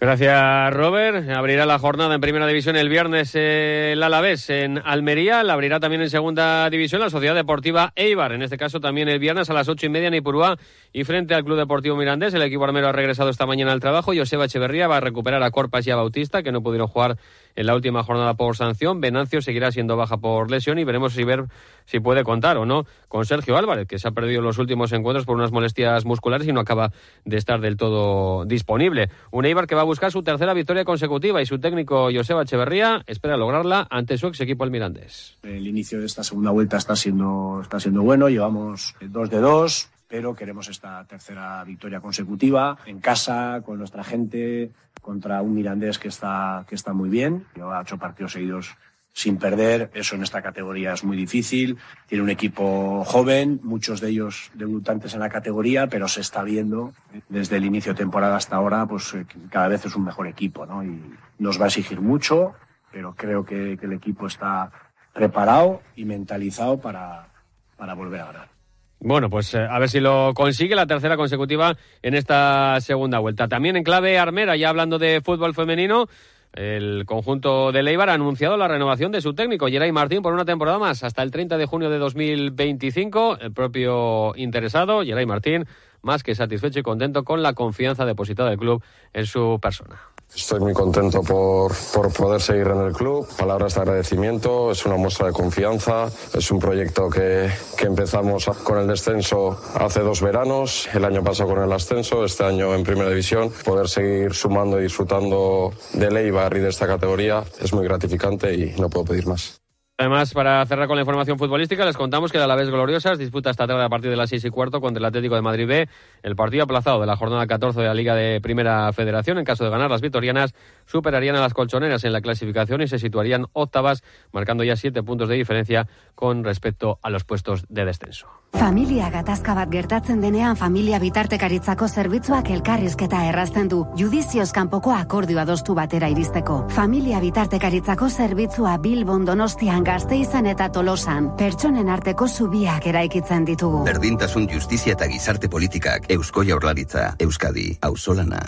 Gracias, 0.00 0.72
Robert. 0.74 1.28
Abrirá 1.28 1.66
la 1.66 1.80
jornada 1.80 2.14
en 2.14 2.20
Primera 2.20 2.46
División 2.46 2.76
el 2.76 2.88
viernes 2.88 3.34
el 3.34 4.00
Alavés 4.00 4.48
en 4.48 4.78
Almería. 4.84 5.42
La 5.42 5.54
abrirá 5.54 5.80
también 5.80 6.02
en 6.02 6.08
Segunda 6.08 6.70
División 6.70 7.00
la 7.00 7.10
Sociedad 7.10 7.34
Deportiva 7.34 7.92
Eibar. 7.96 8.30
En 8.30 8.42
este 8.42 8.56
caso 8.56 8.78
también 8.78 9.08
el 9.08 9.18
viernes 9.18 9.50
a 9.50 9.54
las 9.54 9.68
ocho 9.68 9.86
y 9.86 9.88
media 9.88 10.06
en 10.06 10.14
Ipurúa 10.14 10.56
y 10.92 11.02
frente 11.02 11.34
al 11.34 11.42
Club 11.42 11.58
Deportivo 11.58 11.96
Mirandés. 11.96 12.32
El 12.32 12.42
equipo 12.42 12.62
armero 12.62 12.86
ha 12.86 12.92
regresado 12.92 13.28
esta 13.28 13.44
mañana 13.44 13.72
al 13.72 13.80
trabajo. 13.80 14.12
Joseba 14.14 14.44
Echeverría 14.44 14.86
va 14.86 14.98
a 14.98 15.00
recuperar 15.00 15.42
a 15.42 15.50
Corpas 15.50 15.84
y 15.88 15.90
a 15.90 15.96
Bautista, 15.96 16.44
que 16.44 16.52
no 16.52 16.62
pudieron 16.62 16.86
jugar 16.86 17.16
en 17.56 17.66
la 17.66 17.74
última 17.74 18.02
jornada 18.02 18.34
por 18.34 18.56
sanción. 18.56 19.00
Venancio 19.00 19.42
seguirá 19.42 19.72
siendo 19.72 19.96
baja 19.96 20.18
por 20.18 20.50
lesión 20.50 20.78
y 20.78 20.84
veremos 20.84 21.12
si 21.12 21.24
ver 21.24 21.46
si 21.84 22.00
puede 22.00 22.24
contar 22.24 22.56
o 22.58 22.66
no 22.66 22.86
con 23.08 23.24
Sergio 23.24 23.56
Álvarez, 23.56 23.86
que 23.88 23.98
se 23.98 24.08
ha 24.08 24.10
perdido 24.10 24.42
los 24.42 24.58
últimos 24.58 24.92
encuentros 24.92 25.24
por 25.24 25.36
unas 25.36 25.52
molestias 25.52 26.04
musculares 26.04 26.46
y 26.46 26.52
no 26.52 26.60
acaba 26.60 26.92
de 27.24 27.36
estar 27.36 27.60
del 27.60 27.76
todo 27.76 28.44
disponible. 28.44 29.08
Un 29.30 29.46
Eibar 29.46 29.66
que 29.66 29.74
va 29.74 29.82
a 29.82 29.84
buscar 29.84 30.12
su 30.12 30.22
tercera 30.22 30.54
victoria 30.54 30.84
consecutiva 30.84 31.40
y 31.40 31.46
su 31.46 31.58
técnico 31.58 32.08
Joseba 32.12 32.42
Echeverría 32.42 33.02
espera 33.06 33.36
lograrla 33.36 33.86
ante 33.90 34.18
su 34.18 34.26
ex 34.26 34.40
equipo 34.40 34.64
el 34.64 34.70
Mirandés. 34.70 35.38
El 35.42 35.66
inicio 35.66 35.98
de 36.00 36.06
esta 36.06 36.22
segunda 36.22 36.50
vuelta 36.50 36.76
está 36.76 36.94
siendo, 36.96 37.60
está 37.62 37.80
siendo 37.80 38.02
bueno, 38.02 38.28
llevamos 38.28 38.94
dos 39.00 39.30
de 39.30 39.38
dos, 39.38 39.90
pero 40.08 40.34
queremos 40.34 40.68
esta 40.68 41.04
tercera 41.04 41.62
victoria 41.64 42.00
consecutiva 42.00 42.78
en 42.86 42.98
casa, 42.98 43.62
con 43.64 43.78
nuestra 43.78 44.02
gente, 44.02 44.70
contra 45.02 45.42
un 45.42 45.54
Mirandés 45.54 45.98
que 45.98 46.08
está, 46.08 46.64
que 46.68 46.74
está 46.74 46.92
muy 46.92 47.10
bien. 47.10 47.44
Lleva 47.54 47.80
ocho 47.80 47.98
partidos 47.98 48.32
seguidos 48.32 48.76
sin 49.12 49.36
perder. 49.36 49.90
Eso 49.94 50.14
en 50.14 50.22
esta 50.22 50.40
categoría 50.40 50.92
es 50.92 51.04
muy 51.04 51.16
difícil. 51.16 51.76
Tiene 52.06 52.24
un 52.24 52.30
equipo 52.30 53.04
joven, 53.04 53.60
muchos 53.62 54.00
de 54.00 54.10
ellos 54.10 54.50
debutantes 54.54 55.12
en 55.14 55.20
la 55.20 55.28
categoría, 55.28 55.88
pero 55.88 56.08
se 56.08 56.20
está 56.20 56.42
viendo 56.42 56.92
desde 57.28 57.56
el 57.56 57.64
inicio 57.64 57.92
de 57.92 57.98
temporada 57.98 58.36
hasta 58.36 58.56
ahora, 58.56 58.86
pues 58.86 59.12
eh, 59.14 59.26
cada 59.50 59.68
vez 59.68 59.84
es 59.84 59.94
un 59.94 60.04
mejor 60.04 60.26
equipo, 60.26 60.66
¿no? 60.66 60.82
Y 60.84 61.02
nos 61.38 61.60
va 61.60 61.64
a 61.64 61.68
exigir 61.68 62.00
mucho, 62.00 62.54
pero 62.92 63.14
creo 63.14 63.44
que, 63.44 63.76
que 63.76 63.86
el 63.86 63.92
equipo 63.92 64.26
está 64.26 64.70
preparado 65.12 65.82
y 65.96 66.04
mentalizado 66.04 66.80
para, 66.80 67.28
para 67.76 67.94
volver 67.94 68.20
a 68.20 68.26
ganar. 68.26 68.57
Bueno, 69.00 69.30
pues 69.30 69.54
eh, 69.54 69.66
a 69.68 69.78
ver 69.78 69.88
si 69.88 70.00
lo 70.00 70.32
consigue 70.34 70.74
la 70.74 70.86
tercera 70.86 71.16
consecutiva 71.16 71.76
en 72.02 72.14
esta 72.14 72.80
segunda 72.80 73.20
vuelta. 73.20 73.46
También 73.46 73.76
en 73.76 73.84
clave 73.84 74.18
armera, 74.18 74.56
ya 74.56 74.70
hablando 74.70 74.98
de 74.98 75.20
fútbol 75.24 75.54
femenino, 75.54 76.06
el 76.52 77.04
conjunto 77.06 77.70
de 77.70 77.82
Leibar 77.84 78.10
ha 78.10 78.14
anunciado 78.14 78.56
la 78.56 78.66
renovación 78.66 79.12
de 79.12 79.20
su 79.20 79.34
técnico, 79.34 79.68
Geray 79.68 79.92
Martín, 79.92 80.22
por 80.22 80.34
una 80.34 80.44
temporada 80.44 80.78
más, 80.78 81.04
hasta 81.04 81.22
el 81.22 81.30
30 81.30 81.58
de 81.58 81.66
junio 81.66 81.90
de 81.90 81.98
2025. 81.98 83.38
El 83.40 83.52
propio 83.52 84.34
interesado, 84.34 85.04
Geray 85.04 85.26
Martín, 85.26 85.66
más 86.02 86.24
que 86.24 86.34
satisfecho 86.34 86.80
y 86.80 86.82
contento 86.82 87.22
con 87.22 87.42
la 87.42 87.52
confianza 87.52 88.04
depositada 88.04 88.50
del 88.50 88.58
club 88.58 88.82
en 89.12 89.26
su 89.26 89.58
persona. 89.62 90.00
Estoy 90.34 90.60
muy 90.60 90.72
contento 90.72 91.22
por, 91.22 91.72
por, 91.92 92.12
poder 92.12 92.40
seguir 92.40 92.68
en 92.68 92.80
el 92.80 92.92
club. 92.92 93.26
Palabras 93.36 93.74
de 93.74 93.80
agradecimiento, 93.80 94.70
es 94.70 94.86
una 94.86 94.96
muestra 94.96 95.26
de 95.26 95.32
confianza. 95.32 96.06
Es 96.32 96.50
un 96.50 96.58
proyecto 96.58 97.10
que, 97.10 97.50
que, 97.76 97.86
empezamos 97.86 98.46
con 98.62 98.78
el 98.78 98.86
descenso 98.86 99.58
hace 99.74 100.00
dos 100.00 100.20
veranos, 100.20 100.88
el 100.94 101.04
año 101.04 101.24
pasado 101.24 101.50
con 101.50 101.62
el 101.62 101.72
ascenso, 101.72 102.24
este 102.24 102.44
año 102.44 102.74
en 102.74 102.84
primera 102.84 103.08
división. 103.08 103.50
Poder 103.64 103.88
seguir 103.88 104.34
sumando 104.34 104.78
y 104.78 104.84
disfrutando 104.84 105.72
del 105.94 106.16
Eibar 106.16 106.56
y 106.56 106.60
de 106.60 106.68
esta 106.68 106.86
categoría 106.86 107.42
es 107.60 107.72
muy 107.72 107.84
gratificante 107.84 108.54
y 108.54 108.74
no 108.78 108.88
puedo 108.88 109.06
pedir 109.06 109.26
más. 109.26 109.57
Además, 110.00 110.32
para 110.32 110.64
cerrar 110.64 110.86
con 110.86 110.94
la 110.94 111.02
información 111.02 111.38
futbolística, 111.38 111.84
les 111.84 111.96
contamos 111.96 112.30
que 112.30 112.38
la 112.38 112.44
Alavés 112.44 112.70
Gloriosas 112.70 113.18
disputa 113.18 113.50
esta 113.50 113.66
tarde 113.66 113.82
a 113.82 113.88
partir 113.88 114.10
de 114.10 114.16
las 114.16 114.30
seis 114.30 114.44
y 114.44 114.48
cuarto 114.48 114.80
contra 114.80 115.00
el 115.00 115.04
Atlético 115.04 115.34
de 115.34 115.42
Madrid 115.42 115.66
B, 115.66 115.88
el 116.22 116.36
partido 116.36 116.62
aplazado 116.62 117.00
de 117.00 117.06
la 117.08 117.16
jornada 117.16 117.44
14 117.48 117.80
de 117.80 117.86
la 117.88 117.94
Liga 117.94 118.14
de 118.14 118.40
Primera 118.40 118.92
Federación. 118.92 119.38
En 119.38 119.44
caso 119.44 119.64
de 119.64 119.70
ganar, 119.70 119.90
las 119.90 120.00
vitorianas 120.00 120.54
superarían 120.86 121.34
a 121.34 121.40
las 121.40 121.52
colchoneras 121.52 122.04
en 122.04 122.12
la 122.12 122.20
clasificación 122.20 122.80
y 122.80 122.86
se 122.86 123.00
situarían 123.00 123.46
octavas, 123.54 124.04
marcando 124.30 124.62
ya 124.62 124.76
siete 124.76 125.02
puntos 125.02 125.28
de 125.28 125.34
diferencia 125.34 125.88
con 126.14 126.44
respecto 126.44 127.00
a 127.02 127.10
los 127.10 127.24
puestos 127.24 127.64
de 127.68 127.84
descenso. 127.84 128.28
Familia 128.52 129.10
gatazka 129.10 129.52
bat 129.54 129.68
gertatzen 129.68 130.22
denean 130.22 130.56
familia 130.56 130.98
bitartekaritzako 131.02 131.88
zerbitzuak 131.88 132.48
elkarrizketa 132.54 133.26
errazten 133.28 133.68
du. 133.68 133.82
Judizioz 133.98 134.52
kanpoko 134.56 134.94
akordio 134.94 135.42
adostu 135.42 135.74
batera 135.76 136.08
iristeko. 136.08 136.62
Familia 136.72 137.20
bitartekaritzako 137.20 138.08
zerbitzua 138.08 138.78
Bilbon 138.78 139.26
Donostian 139.26 139.84
Gazteizan 139.88 140.44
eta 140.44 140.66
Tolosan. 140.68 141.30
Pertsonen 141.40 141.88
arteko 141.88 142.26
zubiak 142.28 142.84
eraikitzen 142.90 143.46
ditugu. 143.48 143.86
Berdintasun 143.86 144.44
justizia 144.52 144.92
eta 144.92 145.08
gizarte 145.08 145.48
politikak 145.48 146.10
Eusko 146.12 146.44
Jaurlaritza, 146.44 147.14
Euskadi, 147.24 147.70
Ausolana. 147.88 148.42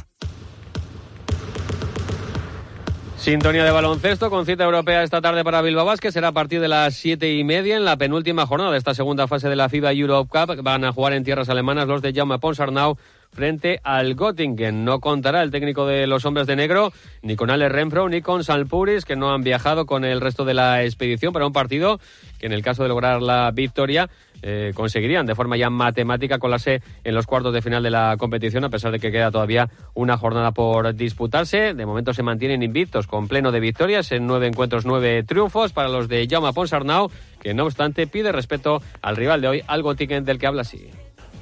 Sintonía 3.17 3.65
de 3.65 3.71
baloncesto 3.71 4.29
con 4.29 4.45
cita 4.45 4.65
europea 4.65 5.03
esta 5.03 5.23
tarde 5.23 5.43
para 5.43 5.63
Bilbao 5.63 5.87
Basket. 5.87 6.13
Será 6.13 6.29
a 6.29 6.33
partir 6.33 6.61
de 6.61 6.69
las 6.69 6.95
siete 6.95 7.33
y 7.33 7.43
media 7.43 7.77
en 7.77 7.87
la 7.87 7.97
penúltima 7.97 8.47
jornada 8.47 8.73
de 8.73 8.79
esta 8.79 8.95
segunda 8.95 9.27
fase 9.27 9.49
de 9.49 9.57
la 9.57 9.71
FIBA 9.71 9.93
Europe 9.93 10.31
Cup. 10.31 10.63
Van 10.63 10.85
a 10.85 10.93
jugar 10.93 11.15
en 11.15 11.25
tierras 11.25 11.49
alemanas 11.49 11.87
los 11.87 12.03
de 12.03 12.13
Jaume 12.13 12.39
Ponsarnau 12.39 12.99
frente 13.33 13.81
al 13.85 14.15
Göttingen. 14.15 14.85
No 14.85 15.01
contará 15.01 15.43
el 15.43 15.51
técnico 15.51 15.87
de 15.87 16.07
los 16.07 16.25
hombres 16.25 16.47
de 16.47 16.57
negro 16.57 16.93
ni 17.23 17.37
con 17.37 17.51
Ale 17.51 17.69
Renfro 17.69 18.09
ni 18.09 18.23
con 18.23 18.45
Salpuris, 18.45 19.05
que 19.05 19.17
no 19.17 19.33
han 19.33 19.43
viajado 19.43 19.87
con 19.87 20.05
el 20.05 20.21
resto 20.21 20.45
de 20.45 20.55
la 20.55 20.85
expedición 20.85 21.33
para 21.33 21.47
un 21.47 21.53
partido 21.53 22.01
que 22.39 22.47
en 22.47 22.53
el 22.53 22.63
caso 22.63 22.83
de 22.83 22.89
lograr 22.89 23.21
la 23.23 23.51
victoria 23.51 24.09
eh, 24.43 24.73
conseguirían 24.75 25.27
de 25.27 25.35
forma 25.35 25.57
ya 25.57 25.69
matemática 25.69 26.39
colarse 26.39 26.83
en 27.05 27.15
los 27.15 27.27
cuartos 27.27 27.53
de 27.53 27.61
final 27.61 27.83
de 27.83 27.91
la 27.91 28.17
competición, 28.19 28.65
a 28.65 28.71
pesar 28.71 28.91
de 28.91 28.99
que 28.99 29.13
queda 29.13 29.31
todavía 29.31 29.69
una 29.95 30.17
jornada 30.17 30.53
por 30.53 30.95
disputarse. 30.95 31.75
De 31.75 31.87
momento 31.87 32.15
se 32.15 32.23
mantienen 32.23 32.63
invictos 32.63 33.07
con 33.07 33.29
pleno 33.29 33.53
de 33.53 33.61
victorias 33.61 34.11
en 34.13 34.27
nueve 34.27 34.47
encuentros, 34.47 34.87
nueve 34.87 35.23
triunfos 35.25 35.73
para 35.73 35.89
los 35.89 36.09
de 36.09 36.27
Jaume 36.29 36.53
Ponsarnau, 36.53 37.11
que 37.43 37.53
no 37.53 37.65
obstante 37.65 38.07
pide 38.07 38.33
respeto 38.33 38.83
al 39.03 39.17
rival 39.17 39.43
de 39.43 39.49
hoy, 39.49 39.63
al 39.67 39.83
Göttingen, 39.83 40.25
del 40.25 40.39
que 40.39 40.47
habla 40.47 40.63
así. 40.63 40.89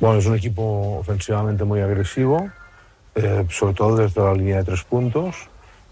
Bueno, 0.01 0.21
es 0.21 0.27
un 0.27 0.37
equipo 0.37 0.99
ofensivamente 1.01 1.65
muy 1.65 1.81
agresivo, 1.81 2.49
eh, 3.17 3.45
sobre 3.51 3.75
todo 3.75 3.97
desde 3.97 4.23
la 4.23 4.33
línea 4.33 4.59
de 4.59 4.65
tres 4.65 4.85
puntos, 4.85 5.35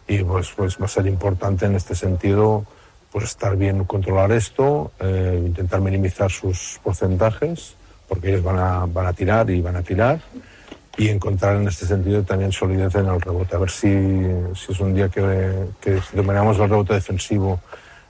y 0.07 0.23
pues, 0.23 0.53
pues 0.57 0.81
va 0.81 0.85
a 0.85 0.89
ser 0.89 1.09
importante 1.09 1.67
en 1.67 1.75
este 1.75 1.97
sentido 1.97 2.65
pues 3.11 3.25
estar 3.25 3.57
bien, 3.57 3.85
controlar 3.85 4.31
esto, 4.31 4.93
eh, 5.01 5.43
intentar 5.45 5.81
minimizar 5.81 6.31
sus 6.31 6.79
porcentajes, 6.85 7.75
porque 8.09 8.29
ellos 8.29 8.45
van 8.45 8.59
a, 8.59 8.87
van 8.87 9.07
a 9.07 9.13
tirar 9.13 9.51
y 9.51 9.61
van 9.61 9.75
a 9.75 9.83
tirar, 9.83 10.21
y 10.97 11.09
encontrar 11.09 11.57
en 11.57 11.67
este 11.67 11.85
sentido 11.85 12.23
también 12.23 12.53
solidez 12.53 12.95
en 12.95 13.07
el 13.07 13.21
rebote. 13.21 13.57
A 13.57 13.59
ver 13.59 13.71
si, 13.71 13.89
si 14.55 14.73
es 14.73 14.79
un 14.79 14.95
día 14.95 15.09
que, 15.09 15.67
dominamos 16.13 16.59
el 16.59 16.69
rebote 16.69 16.95
defensivo 16.95 17.59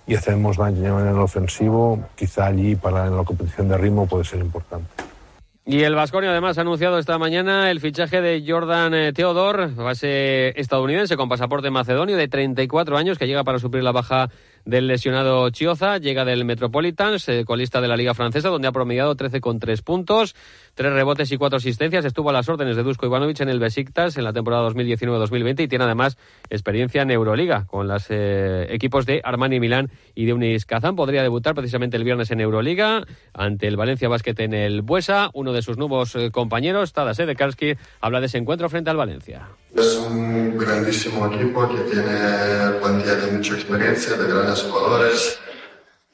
y 0.06 0.14
hacemos 0.14 0.58
daño 0.58 1.00
en 1.00 1.06
el 1.06 1.18
ofensivo, 1.18 2.04
quizá 2.14 2.46
allí 2.46 2.76
para 2.76 3.06
en 3.06 3.16
la 3.16 3.24
competición 3.24 3.68
de 3.68 3.78
ritmo 3.78 4.06
puede 4.06 4.24
ser 4.24 4.40
importante. 4.40 5.05
Y 5.68 5.82
el 5.82 5.96
Vasconia 5.96 6.30
además 6.30 6.58
ha 6.58 6.60
anunciado 6.60 6.96
esta 6.96 7.18
mañana 7.18 7.72
el 7.72 7.80
fichaje 7.80 8.20
de 8.20 8.44
Jordan 8.46 8.94
eh, 8.94 9.12
Theodore, 9.12 9.66
base 9.66 10.58
estadounidense 10.60 11.16
con 11.16 11.28
pasaporte 11.28 11.70
macedonio 11.70 12.16
de 12.16 12.28
34 12.28 12.96
años 12.96 13.18
que 13.18 13.26
llega 13.26 13.42
para 13.42 13.58
suplir 13.58 13.82
la 13.82 13.90
baja 13.90 14.30
del 14.64 14.86
lesionado 14.86 15.50
Chioza. 15.50 15.98
Llega 15.98 16.24
del 16.24 16.44
Metropolitans, 16.44 17.28
eh, 17.28 17.44
colista 17.44 17.80
de 17.80 17.88
la 17.88 17.96
Liga 17.96 18.14
Francesa, 18.14 18.48
donde 18.48 18.68
ha 18.68 18.72
promediado 18.72 19.16
13 19.16 19.40
con 19.40 19.58
3 19.58 19.82
puntos, 19.82 20.36
3 20.76 20.92
rebotes 20.92 21.32
y 21.32 21.38
4 21.38 21.56
asistencias. 21.56 22.04
Estuvo 22.04 22.28
a 22.30 22.32
las 22.34 22.48
órdenes 22.50 22.76
de 22.76 22.82
Dusko 22.82 23.06
Ivanovic 23.06 23.40
en 23.40 23.48
el 23.48 23.58
Besiktas 23.58 24.18
en 24.18 24.24
la 24.24 24.34
temporada 24.34 24.68
2019-2020 24.68 25.64
y 25.64 25.68
tiene 25.68 25.84
además 25.84 26.18
experiencia 26.50 27.00
en 27.00 27.10
Euroliga 27.10 27.64
con 27.66 27.88
los 27.88 28.06
eh, 28.10 28.66
equipos 28.70 29.06
de 29.06 29.22
Armani 29.24 29.58
Milán 29.58 29.90
y 30.14 30.26
de 30.26 30.34
Unis 30.34 30.66
Kazán. 30.66 30.94
Podría 30.94 31.22
debutar 31.22 31.54
precisamente 31.54 31.96
el 31.96 32.04
viernes 32.04 32.30
en 32.30 32.40
Euroliga 32.40 33.06
ante 33.32 33.68
el 33.68 33.76
Valencia 33.76 34.08
Basket 34.08 34.34
en 34.38 34.52
el 34.52 34.82
Buesa. 34.82 35.30
Uno 35.32 35.54
de 35.54 35.62
sus 35.62 35.78
nuevos 35.78 36.14
eh, 36.14 36.30
compañeros, 36.30 36.92
Tadas 36.92 37.18
Edekarski, 37.18 37.74
habla 38.02 38.20
de 38.20 38.26
ese 38.26 38.36
encuentro 38.36 38.68
frente 38.68 38.90
al 38.90 38.98
Valencia. 38.98 39.48
Es 39.74 39.96
un 39.96 40.58
grandísimo 40.58 41.26
equipo 41.32 41.66
que 41.70 41.90
tiene 41.90 42.80
plantilla 42.82 43.14
de 43.14 43.32
mucha 43.32 43.54
experiencia, 43.54 44.14
de 44.14 44.28
grandes 44.28 44.62
jugadores 44.62 45.40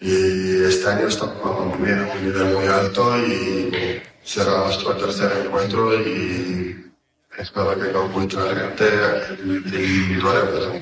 y 0.00 0.64
este 0.64 0.88
año 0.88 1.06
estamos 1.06 1.34
jugando 1.40 1.76
muy 1.76 1.86
bien 1.86 2.00
un 2.00 2.24
nivel 2.24 2.54
muy 2.54 2.66
alto 2.66 3.18
y 3.18 4.02
será 4.24 4.64
nuestro 4.64 4.96
tercer 4.96 5.46
encuentro 5.46 5.94
y 6.00 6.92
espero 7.38 7.78
que 7.78 7.92
con 7.92 8.12
mucha 8.12 8.40
gente 8.54 8.88
individual 9.44 10.80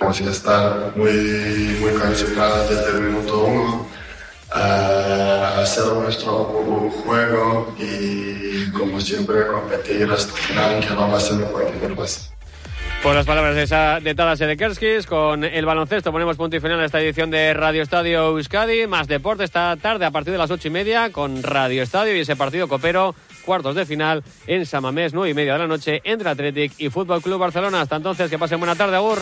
vamos 0.00 0.20
a 0.20 0.30
estar 0.30 0.92
muy, 0.96 1.78
muy 1.80 1.92
concentrados 1.92 2.68
desde 2.68 2.90
el 2.90 3.00
minuto 3.04 3.44
uno 3.44 3.88
a 4.52 5.60
hacer 5.60 5.86
nuestro 5.86 6.44
juego 7.04 7.74
y 7.78 8.70
como 8.70 9.00
siempre 9.00 9.46
competir 9.46 10.10
hasta 10.12 10.32
el 10.32 10.38
final 10.38 10.80
que 10.86 10.94
vamos 10.94 11.14
a 11.14 11.34
hacer 11.34 11.46
cualquier 11.50 11.94
cosa. 11.94 12.33
Por 13.04 13.14
las 13.14 13.26
palabras 13.26 13.54
de, 13.54 13.64
esa, 13.64 14.00
de 14.00 14.14
Tadas 14.14 14.40
Edekerskis, 14.40 15.04
con 15.04 15.44
el 15.44 15.66
baloncesto 15.66 16.10
ponemos 16.10 16.38
punto 16.38 16.56
y 16.56 16.60
final 16.60 16.80
a 16.80 16.86
esta 16.86 17.02
edición 17.02 17.30
de 17.30 17.52
Radio 17.52 17.82
Estadio 17.82 18.28
Euskadi. 18.28 18.86
Más 18.86 19.08
deporte 19.08 19.44
esta 19.44 19.76
tarde 19.76 20.06
a 20.06 20.10
partir 20.10 20.32
de 20.32 20.38
las 20.38 20.50
ocho 20.50 20.68
y 20.68 20.70
media 20.70 21.12
con 21.12 21.42
Radio 21.42 21.82
Estadio 21.82 22.16
y 22.16 22.20
ese 22.20 22.34
partido 22.34 22.66
copero, 22.66 23.14
cuartos 23.44 23.74
de 23.74 23.84
final 23.84 24.24
en 24.46 24.64
Samamés, 24.64 25.12
nueve 25.12 25.32
y 25.32 25.34
media 25.34 25.52
de 25.52 25.58
la 25.58 25.66
noche 25.66 26.00
entre 26.04 26.30
Athletic 26.30 26.72
y 26.78 26.88
Fútbol 26.88 27.20
Club 27.20 27.38
Barcelona. 27.38 27.82
Hasta 27.82 27.96
entonces, 27.96 28.30
que 28.30 28.38
pasen 28.38 28.58
buena 28.58 28.74
tarde, 28.74 28.96
Agur. 28.96 29.18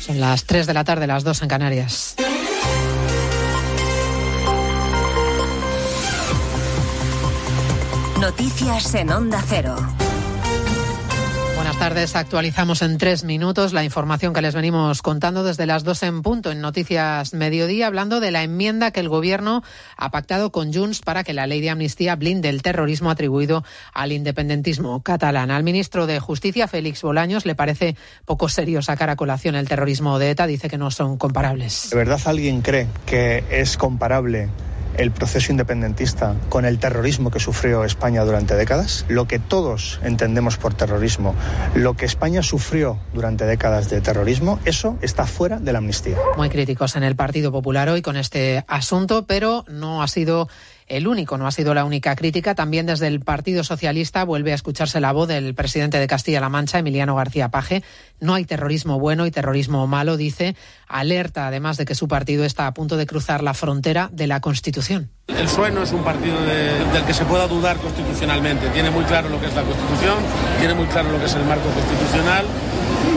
Son 0.00 0.18
las 0.18 0.46
3 0.46 0.66
de 0.66 0.72
la 0.72 0.84
tarde, 0.84 1.06
las 1.06 1.22
2 1.22 1.42
en 1.42 1.48
Canarias. 1.48 2.16
Noticias 8.20 8.94
en 8.94 9.10
Onda 9.10 9.42
Cero. 9.46 9.76
Buenas 11.54 11.78
tardes. 11.78 12.16
Actualizamos 12.16 12.80
en 12.80 12.96
tres 12.96 13.24
minutos 13.24 13.74
la 13.74 13.84
información 13.84 14.32
que 14.32 14.40
les 14.40 14.54
venimos 14.54 15.02
contando 15.02 15.44
desde 15.44 15.66
las 15.66 15.84
dos 15.84 16.02
en 16.02 16.22
punto 16.22 16.50
en 16.50 16.62
Noticias 16.62 17.34
Mediodía, 17.34 17.88
hablando 17.88 18.18
de 18.20 18.30
la 18.30 18.42
enmienda 18.42 18.90
que 18.90 19.00
el 19.00 19.10
Gobierno 19.10 19.62
ha 19.98 20.10
pactado 20.10 20.50
con 20.50 20.72
Junts 20.72 21.02
para 21.02 21.24
que 21.24 21.34
la 21.34 21.46
ley 21.46 21.60
de 21.60 21.68
amnistía 21.68 22.16
blinde 22.16 22.48
el 22.48 22.62
terrorismo 22.62 23.10
atribuido 23.10 23.64
al 23.92 24.12
independentismo 24.12 25.02
catalán. 25.02 25.50
Al 25.50 25.62
ministro 25.62 26.06
de 26.06 26.18
Justicia, 26.18 26.68
Félix 26.68 27.02
Bolaños, 27.02 27.44
le 27.44 27.54
parece 27.54 27.96
poco 28.24 28.48
serio 28.48 28.80
sacar 28.80 29.10
a 29.10 29.16
colación 29.16 29.56
el 29.56 29.68
terrorismo 29.68 30.18
de 30.18 30.30
ETA. 30.30 30.46
Dice 30.46 30.70
que 30.70 30.78
no 30.78 30.90
son 30.90 31.18
comparables. 31.18 31.90
¿De 31.90 31.96
verdad 31.96 32.20
alguien 32.24 32.62
cree 32.62 32.86
que 33.04 33.44
es 33.50 33.76
comparable? 33.76 34.48
El 34.98 35.10
proceso 35.10 35.52
independentista 35.52 36.34
con 36.48 36.64
el 36.64 36.78
terrorismo 36.78 37.30
que 37.30 37.40
sufrió 37.40 37.84
España 37.84 38.24
durante 38.24 38.54
décadas, 38.54 39.04
lo 39.08 39.26
que 39.26 39.38
todos 39.38 40.00
entendemos 40.02 40.56
por 40.56 40.74
terrorismo, 40.74 41.34
lo 41.74 41.94
que 41.94 42.06
España 42.06 42.42
sufrió 42.42 42.98
durante 43.14 43.44
décadas 43.44 43.90
de 43.90 44.00
terrorismo, 44.00 44.58
eso 44.64 44.98
está 45.02 45.26
fuera 45.26 45.58
de 45.58 45.72
la 45.72 45.78
amnistía. 45.78 46.16
Muy 46.36 46.48
críticos 46.48 46.96
en 46.96 47.02
el 47.02 47.16
Partido 47.16 47.52
Popular 47.52 47.88
hoy 47.88 48.02
con 48.02 48.16
este 48.16 48.64
asunto, 48.68 49.26
pero 49.26 49.64
no 49.68 50.02
ha 50.02 50.08
sido 50.08 50.48
el 50.86 51.08
único, 51.08 51.36
no 51.36 51.46
ha 51.46 51.50
sido 51.50 51.74
la 51.74 51.84
única 51.84 52.14
crítica. 52.16 52.54
También 52.54 52.86
desde 52.86 53.08
el 53.08 53.20
Partido 53.20 53.64
Socialista 53.64 54.24
vuelve 54.24 54.52
a 54.52 54.54
escucharse 54.54 55.00
la 55.00 55.12
voz 55.12 55.28
del 55.28 55.54
presidente 55.54 55.98
de 55.98 56.06
Castilla-La 56.06 56.48
Mancha, 56.48 56.78
Emiliano 56.78 57.16
García 57.16 57.48
Paje. 57.48 57.82
No 58.20 58.34
hay 58.34 58.44
terrorismo 58.44 58.98
bueno 58.98 59.26
y 59.26 59.30
terrorismo 59.30 59.86
malo, 59.86 60.16
dice. 60.16 60.56
Alerta 60.86 61.46
además 61.46 61.76
de 61.76 61.84
que 61.84 61.94
su 61.94 62.08
partido 62.08 62.44
está 62.44 62.66
a 62.66 62.74
punto 62.74 62.96
de 62.96 63.06
cruzar 63.06 63.42
la 63.42 63.54
frontera 63.54 64.08
de 64.12 64.26
la 64.26 64.40
Constitución. 64.40 65.10
El 65.28 65.46
PSOE 65.46 65.72
no 65.72 65.82
es 65.82 65.92
un 65.92 66.04
partido 66.04 66.40
de, 66.42 66.84
del 66.92 67.04
que 67.04 67.14
se 67.14 67.24
pueda 67.24 67.48
dudar 67.48 67.76
constitucionalmente. 67.78 68.68
Tiene 68.70 68.90
muy 68.90 69.04
claro 69.04 69.28
lo 69.28 69.40
que 69.40 69.46
es 69.46 69.54
la 69.54 69.62
Constitución, 69.62 70.18
tiene 70.58 70.74
muy 70.74 70.86
claro 70.86 71.10
lo 71.10 71.18
que 71.18 71.26
es 71.26 71.34
el 71.34 71.44
marco 71.44 71.68
constitucional. 71.70 72.46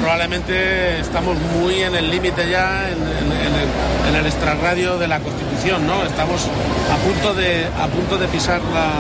Probablemente 0.02 1.00
estamos 1.00 1.38
muy 1.60 1.82
en 1.82 1.96
el 1.96 2.10
límite 2.10 2.50
ya, 2.50 2.90
en, 2.90 3.02
el, 3.02 4.16
el 4.16 4.26
extrarradio 4.26 4.98
de 4.98 5.08
la 5.08 5.20
Constitución, 5.20 5.86
¿no? 5.86 6.04
Estamos 6.04 6.48
a 6.92 6.98
punto 6.98 7.34
de, 7.34 7.66
a 7.66 7.88
punto 7.88 8.18
de 8.18 8.28
pisar 8.28 8.62
la, 8.74 8.92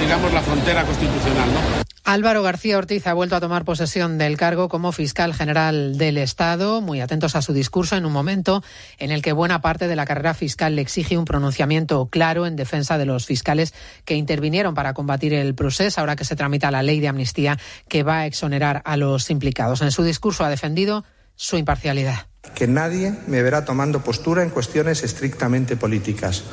digamos, 0.00 0.32
la 0.32 0.40
frontera 0.40 0.84
constitucional, 0.84 1.48
¿no? 1.52 1.83
Álvaro 2.06 2.42
García 2.42 2.76
Ortiz 2.76 3.06
ha 3.06 3.14
vuelto 3.14 3.34
a 3.34 3.40
tomar 3.40 3.64
posesión 3.64 4.18
del 4.18 4.36
cargo 4.36 4.68
como 4.68 4.92
fiscal 4.92 5.32
general 5.32 5.96
del 5.96 6.18
Estado, 6.18 6.82
muy 6.82 7.00
atentos 7.00 7.34
a 7.34 7.40
su 7.40 7.54
discurso 7.54 7.96
en 7.96 8.04
un 8.04 8.12
momento 8.12 8.62
en 8.98 9.10
el 9.10 9.22
que 9.22 9.32
buena 9.32 9.62
parte 9.62 9.88
de 9.88 9.96
la 9.96 10.04
carrera 10.04 10.34
fiscal 10.34 10.76
le 10.76 10.82
exige 10.82 11.16
un 11.16 11.24
pronunciamiento 11.24 12.06
claro 12.10 12.44
en 12.44 12.56
defensa 12.56 12.98
de 12.98 13.06
los 13.06 13.24
fiscales 13.24 13.72
que 14.04 14.16
intervinieron 14.16 14.74
para 14.74 14.92
combatir 14.92 15.32
el 15.32 15.54
proceso, 15.54 15.98
ahora 15.98 16.14
que 16.14 16.26
se 16.26 16.36
tramita 16.36 16.70
la 16.70 16.82
ley 16.82 17.00
de 17.00 17.08
amnistía 17.08 17.58
que 17.88 18.02
va 18.02 18.18
a 18.18 18.26
exonerar 18.26 18.82
a 18.84 18.98
los 18.98 19.30
implicados. 19.30 19.80
En 19.80 19.90
su 19.90 20.04
discurso 20.04 20.44
ha 20.44 20.50
defendido 20.50 21.06
su 21.36 21.56
imparcialidad. 21.56 22.26
Que 22.54 22.66
nadie 22.66 23.14
me 23.26 23.42
verá 23.42 23.64
tomando 23.64 24.02
postura 24.02 24.42
en 24.42 24.50
cuestiones 24.50 25.02
estrictamente 25.02 25.76
políticas 25.76 26.44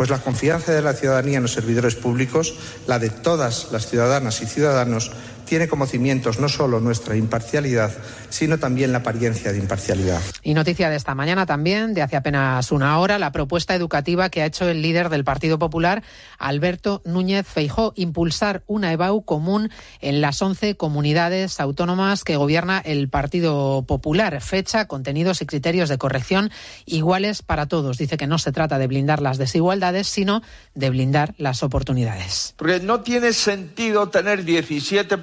pues 0.00 0.08
la 0.08 0.18
confianza 0.18 0.72
de 0.72 0.80
la 0.80 0.94
ciudadanía 0.94 1.36
en 1.36 1.42
los 1.42 1.52
servidores 1.52 1.94
públicos, 1.94 2.54
la 2.86 2.98
de 2.98 3.10
todas 3.10 3.70
las 3.70 3.86
ciudadanas 3.86 4.40
y 4.40 4.46
ciudadanos, 4.46 5.12
tiene 5.50 5.66
como 5.66 5.84
cimientos 5.84 6.38
no 6.38 6.48
solo 6.48 6.78
nuestra 6.78 7.16
imparcialidad, 7.16 7.90
sino 8.28 8.60
también 8.60 8.92
la 8.92 8.98
apariencia 8.98 9.50
de 9.50 9.58
imparcialidad. 9.58 10.22
Y 10.44 10.54
noticia 10.54 10.88
de 10.88 10.94
esta 10.94 11.16
mañana 11.16 11.44
también, 11.44 11.92
de 11.92 12.02
hace 12.02 12.14
apenas 12.14 12.70
una 12.70 12.96
hora, 13.00 13.18
la 13.18 13.32
propuesta 13.32 13.74
educativa 13.74 14.28
que 14.28 14.42
ha 14.42 14.46
hecho 14.46 14.68
el 14.68 14.80
líder 14.80 15.08
del 15.08 15.24
Partido 15.24 15.58
Popular, 15.58 16.04
Alberto 16.38 17.02
Núñez 17.04 17.48
Feijó, 17.48 17.92
impulsar 17.96 18.62
una 18.68 18.92
EBAU 18.92 19.24
común 19.24 19.72
en 20.00 20.20
las 20.20 20.40
11 20.40 20.76
comunidades 20.76 21.58
autónomas 21.58 22.22
que 22.22 22.36
gobierna 22.36 22.78
el 22.78 23.08
Partido 23.08 23.82
Popular. 23.82 24.40
Fecha, 24.40 24.86
contenidos 24.86 25.42
y 25.42 25.46
criterios 25.46 25.88
de 25.88 25.98
corrección 25.98 26.52
iguales 26.86 27.42
para 27.42 27.66
todos. 27.66 27.98
Dice 27.98 28.16
que 28.16 28.28
no 28.28 28.38
se 28.38 28.52
trata 28.52 28.78
de 28.78 28.86
blindar 28.86 29.20
las 29.20 29.36
desigualdades, 29.36 30.06
sino 30.06 30.42
de 30.76 30.90
blindar 30.90 31.34
las 31.38 31.64
oportunidades. 31.64 32.54
Porque 32.56 32.78
no 32.78 33.00
tiene 33.00 33.32
sentido 33.32 34.10
tener 34.10 34.44
17 34.44 35.18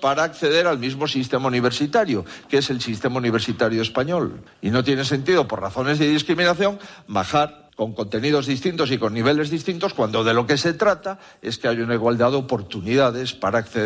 para 0.00 0.24
acceder 0.24 0.66
al 0.66 0.78
mismo 0.78 1.06
sistema 1.06 1.48
universitario, 1.48 2.24
que 2.48 2.58
es 2.58 2.70
el 2.70 2.80
sistema 2.80 3.18
universitario 3.18 3.82
español. 3.82 4.42
Y 4.62 4.70
no 4.70 4.84
tiene 4.84 5.04
sentido, 5.04 5.46
por 5.46 5.60
razones 5.60 5.98
de 5.98 6.08
discriminación, 6.08 6.78
bajar 7.06 7.66
con 7.76 7.92
contenidos 7.92 8.46
distintos 8.46 8.90
y 8.90 8.98
con 8.98 9.12
niveles 9.12 9.50
distintos, 9.50 9.92
cuando 9.92 10.24
de 10.24 10.32
lo 10.32 10.46
que 10.46 10.56
se 10.56 10.72
trata 10.72 11.18
es 11.42 11.58
que 11.58 11.68
haya 11.68 11.84
una 11.84 11.94
igualdad 11.94 12.30
de 12.30 12.38
oportunidades 12.38 13.34
para 13.34 13.58
acceder 13.58 13.84